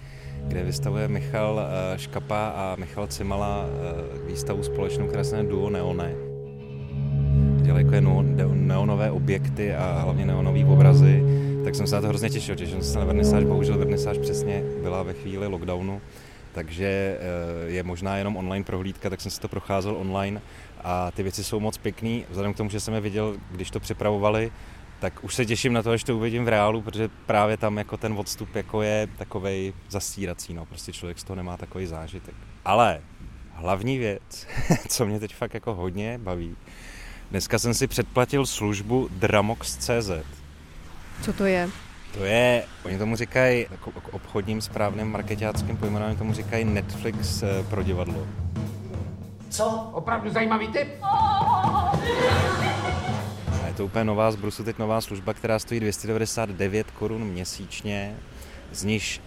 kde 0.47 0.63
vystavuje 0.63 1.07
Michal 1.07 1.61
eh, 1.61 1.99
Škapa 1.99 2.47
a 2.47 2.75
Michal 2.79 3.07
Cimala 3.07 3.65
eh, 3.65 4.27
výstavu 4.27 4.63
společnou, 4.63 5.07
která 5.07 5.23
se 5.23 5.35
jmenuje 5.35 5.49
Duo 5.49 5.69
Neone. 5.69 6.13
Dělají 7.61 7.85
jako 7.85 8.21
neonové 8.53 9.11
objekty 9.11 9.75
a 9.75 9.99
hlavně 10.03 10.25
neonové 10.25 10.65
obrazy, 10.65 11.23
tak 11.63 11.75
jsem 11.75 11.87
se 11.87 11.95
na 11.95 12.01
to 12.01 12.07
hrozně 12.07 12.29
těšil. 12.29 12.55
Těšil 12.55 12.81
jsem 12.81 12.93
se 12.93 12.99
na 12.99 13.05
vernisáž, 13.05 13.43
bohužel 13.43 13.77
vernisáž 13.77 14.17
přesně 14.17 14.63
byla 14.81 15.03
ve 15.03 15.13
chvíli 15.13 15.47
lockdownu, 15.47 16.01
takže 16.51 17.17
eh, 17.19 17.69
je 17.69 17.83
možná 17.83 18.17
jenom 18.17 18.37
online 18.37 18.65
prohlídka, 18.65 19.09
tak 19.09 19.21
jsem 19.21 19.31
si 19.31 19.39
to 19.39 19.47
procházel 19.47 19.95
online 19.95 20.41
a 20.83 21.11
ty 21.11 21.23
věci 21.23 21.43
jsou 21.43 21.59
moc 21.59 21.77
pěkný. 21.77 22.25
Vzhledem 22.29 22.53
k 22.53 22.57
tomu, 22.57 22.69
že 22.69 22.79
jsem 22.79 22.93
je 22.93 23.01
viděl, 23.01 23.35
když 23.51 23.71
to 23.71 23.79
připravovali, 23.79 24.51
tak 24.99 25.23
už 25.23 25.35
se 25.35 25.45
těším 25.45 25.73
na 25.73 25.83
to, 25.83 25.91
až 25.91 26.03
to 26.03 26.17
uvidím 26.17 26.45
v 26.45 26.47
reálu, 26.47 26.81
protože 26.81 27.09
právě 27.25 27.57
tam 27.57 27.77
jako 27.77 27.97
ten 27.97 28.13
odstup 28.13 28.55
jako 28.55 28.81
je 28.81 29.07
takovej 29.17 29.73
zastírací, 29.89 30.53
no, 30.53 30.65
prostě 30.65 30.93
člověk 30.93 31.19
z 31.19 31.23
toho 31.23 31.35
nemá 31.35 31.57
takový 31.57 31.85
zážitek. 31.85 32.35
Ale 32.65 33.01
hlavní 33.53 33.97
věc, 33.97 34.47
co 34.87 35.05
mě 35.05 35.19
teď 35.19 35.35
fakt 35.35 35.53
jako 35.53 35.73
hodně 35.75 36.17
baví, 36.17 36.55
dneska 37.31 37.59
jsem 37.59 37.73
si 37.73 37.87
předplatil 37.87 38.45
službu 38.45 39.09
Dramox.cz. 39.11 40.11
Co 41.21 41.33
to 41.33 41.45
je? 41.45 41.69
To 42.13 42.25
je, 42.25 42.63
oni 42.83 42.97
tomu 42.97 43.15
říkají, 43.15 43.65
jako 43.71 43.91
obchodním 44.11 44.61
správným 44.61 45.07
marketáckým 45.07 45.77
pojmenováním 45.77 46.17
tomu 46.17 46.33
říkají 46.33 46.65
Netflix 46.65 47.43
eh, 47.43 47.63
pro 47.69 47.83
divadlo. 47.83 48.27
Co? 49.49 49.89
Opravdu 49.93 50.29
zajímavý 50.29 50.67
tip? 50.67 50.87
Je 53.67 53.73
to 53.73 53.85
úplně 53.85 54.03
nová 54.03 54.31
z 54.31 54.35
Brusu, 54.35 54.63
teď 54.63 54.77
nová 54.77 55.01
služba, 55.01 55.33
která 55.33 55.59
stojí 55.59 55.79
299 55.79 56.91
korun 56.91 57.23
měsíčně, 57.23 58.17
z 58.71 58.83
níž 58.83 59.21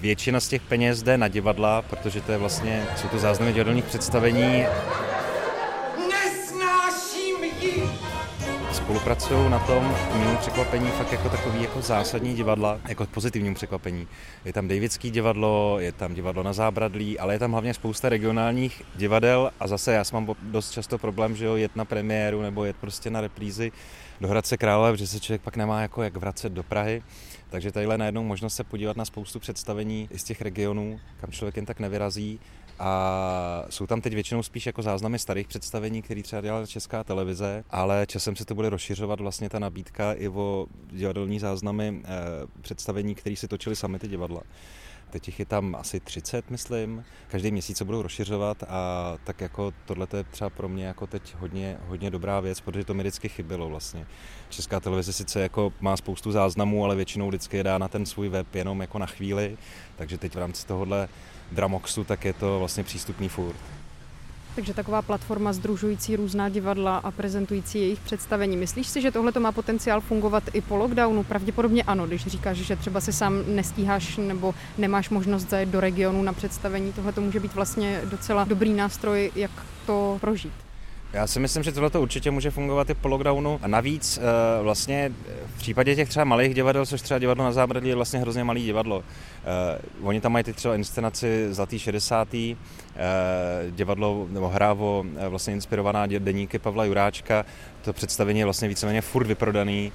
většina 0.00 0.40
z 0.40 0.48
těch 0.48 0.62
peněz 0.62 1.02
jde 1.02 1.18
na 1.18 1.28
divadla, 1.28 1.82
protože 1.82 2.20
to 2.20 2.32
je 2.32 2.38
vlastně, 2.38 2.86
jsou 2.96 3.08
to 3.08 3.18
záznamy 3.18 3.52
divadelních 3.52 3.84
představení 3.84 4.66
spolupracují 8.86 9.50
na 9.50 9.58
tom 9.58 9.94
mému 10.18 10.36
překvapení 10.36 10.86
fakt 10.90 11.12
jako 11.12 11.28
takový 11.28 11.62
jako 11.62 11.82
zásadní 11.82 12.34
divadla, 12.34 12.80
jako 12.88 13.06
pozitivním 13.06 13.54
překvapení. 13.54 14.08
Je 14.44 14.52
tam 14.52 14.68
Davidský 14.68 15.10
divadlo, 15.10 15.76
je 15.80 15.92
tam 15.92 16.14
divadlo 16.14 16.42
na 16.42 16.52
Zábradlí, 16.52 17.18
ale 17.18 17.34
je 17.34 17.38
tam 17.38 17.52
hlavně 17.52 17.74
spousta 17.74 18.08
regionálních 18.08 18.82
divadel 18.96 19.50
a 19.60 19.68
zase 19.68 19.92
já 19.92 20.04
mám 20.12 20.34
dost 20.42 20.70
často 20.70 20.98
problém, 20.98 21.36
že 21.36 21.44
jo, 21.44 21.56
jet 21.56 21.76
na 21.76 21.84
premiéru 21.84 22.42
nebo 22.42 22.64
jet 22.64 22.76
prostě 22.76 23.10
na 23.10 23.20
reprízy 23.20 23.72
do 24.20 24.28
Hradce 24.28 24.56
Králové, 24.56 24.92
protože 24.92 25.06
se 25.06 25.20
člověk 25.20 25.42
pak 25.42 25.56
nemá 25.56 25.80
jako 25.80 26.02
jak 26.02 26.16
vracet 26.16 26.52
do 26.52 26.62
Prahy. 26.62 27.02
Takže 27.50 27.72
tadyhle 27.72 27.98
najednou 27.98 28.24
možnost 28.24 28.54
se 28.54 28.64
podívat 28.64 28.96
na 28.96 29.04
spoustu 29.04 29.40
představení 29.40 30.08
i 30.10 30.18
z 30.18 30.24
těch 30.24 30.42
regionů, 30.42 31.00
kam 31.20 31.30
člověk 31.30 31.56
jen 31.56 31.66
tak 31.66 31.80
nevyrazí 31.80 32.40
a 32.78 33.64
jsou 33.70 33.86
tam 33.86 34.00
teď 34.00 34.14
většinou 34.14 34.42
spíš 34.42 34.66
jako 34.66 34.82
záznamy 34.82 35.18
starých 35.18 35.48
představení, 35.48 36.02
které 36.02 36.22
třeba 36.22 36.42
dělala 36.42 36.66
Česká 36.66 37.04
televize, 37.04 37.64
ale 37.70 38.06
časem 38.08 38.36
se 38.36 38.44
to 38.44 38.54
bude 38.54 38.70
rozšiřovat 38.70 39.20
vlastně 39.20 39.48
ta 39.48 39.58
nabídka 39.58 40.12
i 40.12 40.28
o 40.28 40.66
divadelní 40.90 41.38
záznamy 41.38 42.02
eh, 42.04 42.08
představení, 42.60 43.14
které 43.14 43.36
si 43.36 43.48
točili 43.48 43.76
sami 43.76 43.98
ty 43.98 44.08
divadla. 44.08 44.42
Teď 45.10 45.28
jich 45.28 45.38
je 45.38 45.46
tam 45.46 45.74
asi 45.74 46.00
30, 46.00 46.50
myslím. 46.50 47.04
Každý 47.28 47.50
měsíc 47.50 47.76
se 47.76 47.84
budou 47.84 48.02
rozšiřovat 48.02 48.62
a 48.62 49.14
tak 49.24 49.40
jako 49.40 49.72
tohle 49.84 50.06
je 50.16 50.24
třeba 50.24 50.50
pro 50.50 50.68
mě 50.68 50.86
jako 50.86 51.06
teď 51.06 51.34
hodně, 51.38 51.78
hodně 51.86 52.10
dobrá 52.10 52.40
věc, 52.40 52.60
protože 52.60 52.84
to 52.84 52.94
mi 52.94 53.02
vždycky 53.02 53.28
chybělo 53.28 53.68
vlastně. 53.68 54.06
Česká 54.48 54.80
televize 54.80 55.12
sice 55.12 55.40
jako 55.40 55.72
má 55.80 55.96
spoustu 55.96 56.32
záznamů, 56.32 56.84
ale 56.84 56.96
většinou 56.96 57.28
vždycky 57.28 57.56
je 57.56 57.64
dá 57.64 57.78
na 57.78 57.88
ten 57.88 58.06
svůj 58.06 58.28
web 58.28 58.54
jenom 58.54 58.80
jako 58.80 58.98
na 58.98 59.06
chvíli, 59.06 59.56
takže 59.96 60.18
teď 60.18 60.34
v 60.34 60.38
rámci 60.38 60.66
tohohle 60.66 61.08
Dramoxu, 61.52 62.04
tak 62.04 62.24
je 62.24 62.32
to 62.32 62.58
vlastně 62.58 62.84
přístupný 62.84 63.28
furt. 63.28 63.56
Takže 64.54 64.74
taková 64.74 65.02
platforma 65.02 65.52
združující 65.52 66.16
různá 66.16 66.48
divadla 66.48 66.96
a 66.96 67.10
prezentující 67.10 67.78
jejich 67.78 68.00
představení. 68.00 68.56
Myslíš 68.56 68.86
si, 68.86 69.02
že 69.02 69.10
tohle 69.10 69.32
to 69.32 69.40
má 69.40 69.52
potenciál 69.52 70.00
fungovat 70.00 70.44
i 70.52 70.60
po 70.60 70.76
lockdownu? 70.76 71.24
Pravděpodobně 71.24 71.82
ano, 71.82 72.06
když 72.06 72.26
říkáš, 72.26 72.56
že 72.56 72.76
třeba 72.76 73.00
se 73.00 73.12
sám 73.12 73.42
nestíháš 73.46 74.16
nebo 74.16 74.54
nemáš 74.78 75.10
možnost 75.10 75.50
zajet 75.50 75.68
do 75.68 75.80
regionu 75.80 76.22
na 76.22 76.32
představení. 76.32 76.92
Tohle 76.92 77.12
to 77.12 77.20
může 77.20 77.40
být 77.40 77.54
vlastně 77.54 78.00
docela 78.04 78.44
dobrý 78.44 78.72
nástroj, 78.72 79.32
jak 79.34 79.50
to 79.86 80.18
prožít. 80.20 80.65
Já 81.12 81.26
si 81.26 81.40
myslím, 81.40 81.62
že 81.62 81.72
tohle 81.72 81.90
to 81.90 82.02
určitě 82.02 82.30
může 82.30 82.50
fungovat 82.50 82.90
i 82.90 82.94
po 82.94 83.08
lockdownu. 83.08 83.58
A 83.62 83.68
navíc 83.68 84.18
eh, 84.18 84.62
vlastně 84.62 85.12
v 85.46 85.58
případě 85.58 85.94
těch 85.94 86.08
třeba 86.08 86.24
malých 86.24 86.54
divadel, 86.54 86.86
což 86.86 87.02
třeba 87.02 87.18
divadlo 87.18 87.44
na 87.44 87.52
zábradlí 87.52 87.88
je 87.88 87.94
vlastně 87.94 88.18
hrozně 88.18 88.44
malý 88.44 88.64
divadlo. 88.64 88.98
Uh, 90.00 90.08
oni 90.08 90.20
tam 90.20 90.32
mají 90.32 90.44
teď 90.44 90.56
třeba 90.56 90.74
inscenaci 90.74 91.46
Zlatý 91.50 91.78
60. 91.78 92.34
Uh, 92.34 92.40
divadlo 93.70 94.26
nebo 94.30 94.48
hrávo 94.48 95.04
vlastně 95.28 95.52
inspirovaná 95.52 96.06
deníky 96.06 96.58
Pavla 96.58 96.84
Juráčka, 96.84 97.44
to 97.86 97.92
představení 97.92 98.38
je 98.38 98.44
vlastně 98.44 98.68
víceméně 98.68 99.00
furt 99.00 99.26
vyprodaný, 99.26 99.92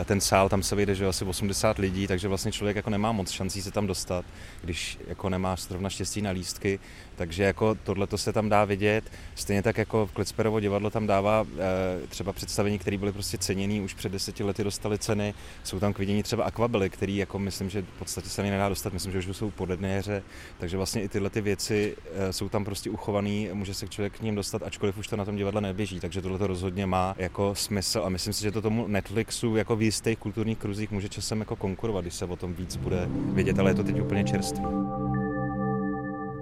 eh, 0.00 0.04
ten 0.04 0.20
sál, 0.20 0.48
tam 0.48 0.62
se 0.62 0.76
vyjde, 0.76 0.94
že 0.94 1.06
asi 1.06 1.24
80 1.24 1.78
lidí, 1.78 2.06
takže 2.06 2.28
vlastně 2.28 2.52
člověk 2.52 2.76
jako 2.76 2.90
nemá 2.90 3.12
moc 3.12 3.30
šancí 3.30 3.62
se 3.62 3.70
tam 3.70 3.86
dostat, 3.86 4.24
když 4.62 4.98
jako 5.06 5.28
nemá 5.28 5.56
zrovna 5.56 5.90
štěstí 5.90 6.22
na 6.22 6.30
lístky, 6.30 6.80
takže 7.16 7.42
jako 7.42 7.74
tohle 7.74 8.06
to 8.06 8.18
se 8.18 8.32
tam 8.32 8.48
dá 8.48 8.64
vidět. 8.64 9.04
Stejně 9.34 9.62
tak 9.62 9.78
jako 9.78 10.06
v 10.06 10.12
Klecperovo 10.12 10.60
divadlo 10.60 10.90
tam 10.90 11.06
dává 11.06 11.46
eh, 11.46 12.06
třeba 12.06 12.32
představení, 12.32 12.78
které 12.78 12.98
byly 12.98 13.12
prostě 13.12 13.38
ceněný, 13.38 13.80
už 13.80 13.94
před 13.94 14.12
deseti 14.12 14.44
lety 14.44 14.64
dostali 14.64 14.98
ceny. 14.98 15.34
Jsou 15.64 15.80
tam 15.80 15.92
k 15.92 15.98
vidění 15.98 16.22
třeba 16.22 16.44
akvabily, 16.44 16.90
který 16.90 17.16
jako 17.16 17.38
myslím, 17.38 17.70
že 17.70 17.82
v 17.82 17.98
podstatě 17.98 18.28
se 18.28 18.42
nedá 18.42 18.68
dostat, 18.68 18.92
myslím, 18.92 19.12
že 19.12 19.30
už 19.30 19.36
jsou 19.36 19.50
po 19.50 19.66
hře, 19.98 20.22
takže 20.58 20.76
vlastně 20.76 21.02
i 21.02 21.08
tyhle 21.08 21.30
ty 21.30 21.40
věci 21.40 21.96
eh, 22.14 22.32
jsou 22.32 22.48
tam 22.48 22.64
prostě 22.64 22.90
uchované, 22.90 23.48
může 23.52 23.74
se 23.74 23.88
člověk 23.88 24.18
k 24.18 24.22
ním 24.22 24.34
dostat, 24.34 24.62
ačkoliv 24.62 24.98
už 24.98 25.08
to 25.08 25.16
na 25.16 25.24
tom 25.24 25.36
divadle 25.36 25.60
neběží, 25.60 26.00
takže 26.00 26.22
tohle 26.22 26.38
to 26.38 26.46
rozhodně 26.46 26.86
má 26.86 27.14
jako 27.18 27.33
smysl 27.52 28.02
a 28.04 28.08
myslím 28.08 28.32
si, 28.32 28.42
že 28.42 28.52
to 28.52 28.62
tomu 28.62 28.86
Netflixu 28.88 29.56
jako 29.56 29.76
v 29.76 29.82
jistých 29.82 30.18
kulturních 30.18 30.58
kruzích 30.58 30.90
může 30.90 31.08
časem 31.08 31.40
jako 31.40 31.56
konkurovat, 31.56 32.04
když 32.04 32.14
se 32.14 32.24
o 32.24 32.36
tom 32.36 32.54
víc 32.54 32.76
bude 32.76 33.08
vědět, 33.08 33.58
ale 33.58 33.70
je 33.70 33.74
to 33.74 33.84
teď 33.84 34.00
úplně 34.00 34.24
čerstvý. 34.24 34.64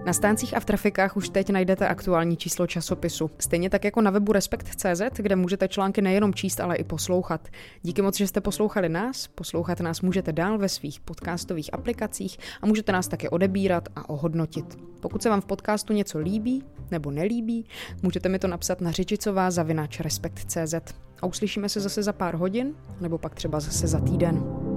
Na 0.06 0.12
stáncích 0.12 0.56
a 0.56 0.60
v 0.60 0.64
trafikách 0.64 1.16
už 1.16 1.28
teď 1.28 1.50
najdete 1.50 1.88
aktuální 1.88 2.36
číslo 2.36 2.66
časopisu. 2.66 3.30
Stejně 3.38 3.70
tak 3.70 3.84
jako 3.84 4.00
na 4.00 4.10
webu 4.10 4.32
Respekt.cz, 4.32 5.02
kde 5.16 5.36
můžete 5.36 5.68
články 5.68 6.02
nejenom 6.02 6.34
číst, 6.34 6.60
ale 6.60 6.76
i 6.76 6.84
poslouchat. 6.84 7.48
Díky 7.82 8.02
moc, 8.02 8.16
že 8.16 8.26
jste 8.26 8.40
poslouchali 8.40 8.88
nás. 8.88 9.26
Poslouchat 9.26 9.80
nás 9.80 10.00
můžete 10.00 10.32
dál 10.32 10.58
ve 10.58 10.68
svých 10.68 11.00
podcastových 11.00 11.74
aplikacích 11.74 12.38
a 12.62 12.66
můžete 12.66 12.92
nás 12.92 13.08
také 13.08 13.30
odebírat 13.30 13.88
a 13.96 14.08
ohodnotit. 14.08 14.78
Pokud 15.00 15.22
se 15.22 15.28
vám 15.28 15.40
v 15.40 15.46
podcastu 15.46 15.92
něco 15.92 16.18
líbí 16.18 16.64
nebo 16.90 17.10
nelíbí, 17.10 17.66
můžete 18.02 18.28
mi 18.28 18.38
to 18.38 18.48
napsat 18.48 18.80
na 18.80 18.90
řečicová 18.90 19.50
zavinač 19.50 20.00
Respekt.cz. 20.00 20.74
A 21.22 21.26
uslyšíme 21.26 21.68
se 21.68 21.80
zase 21.80 22.02
za 22.02 22.12
pár 22.12 22.34
hodin, 22.34 22.74
nebo 23.00 23.18
pak 23.18 23.34
třeba 23.34 23.60
zase 23.60 23.86
za 23.86 24.00
týden. 24.00 24.71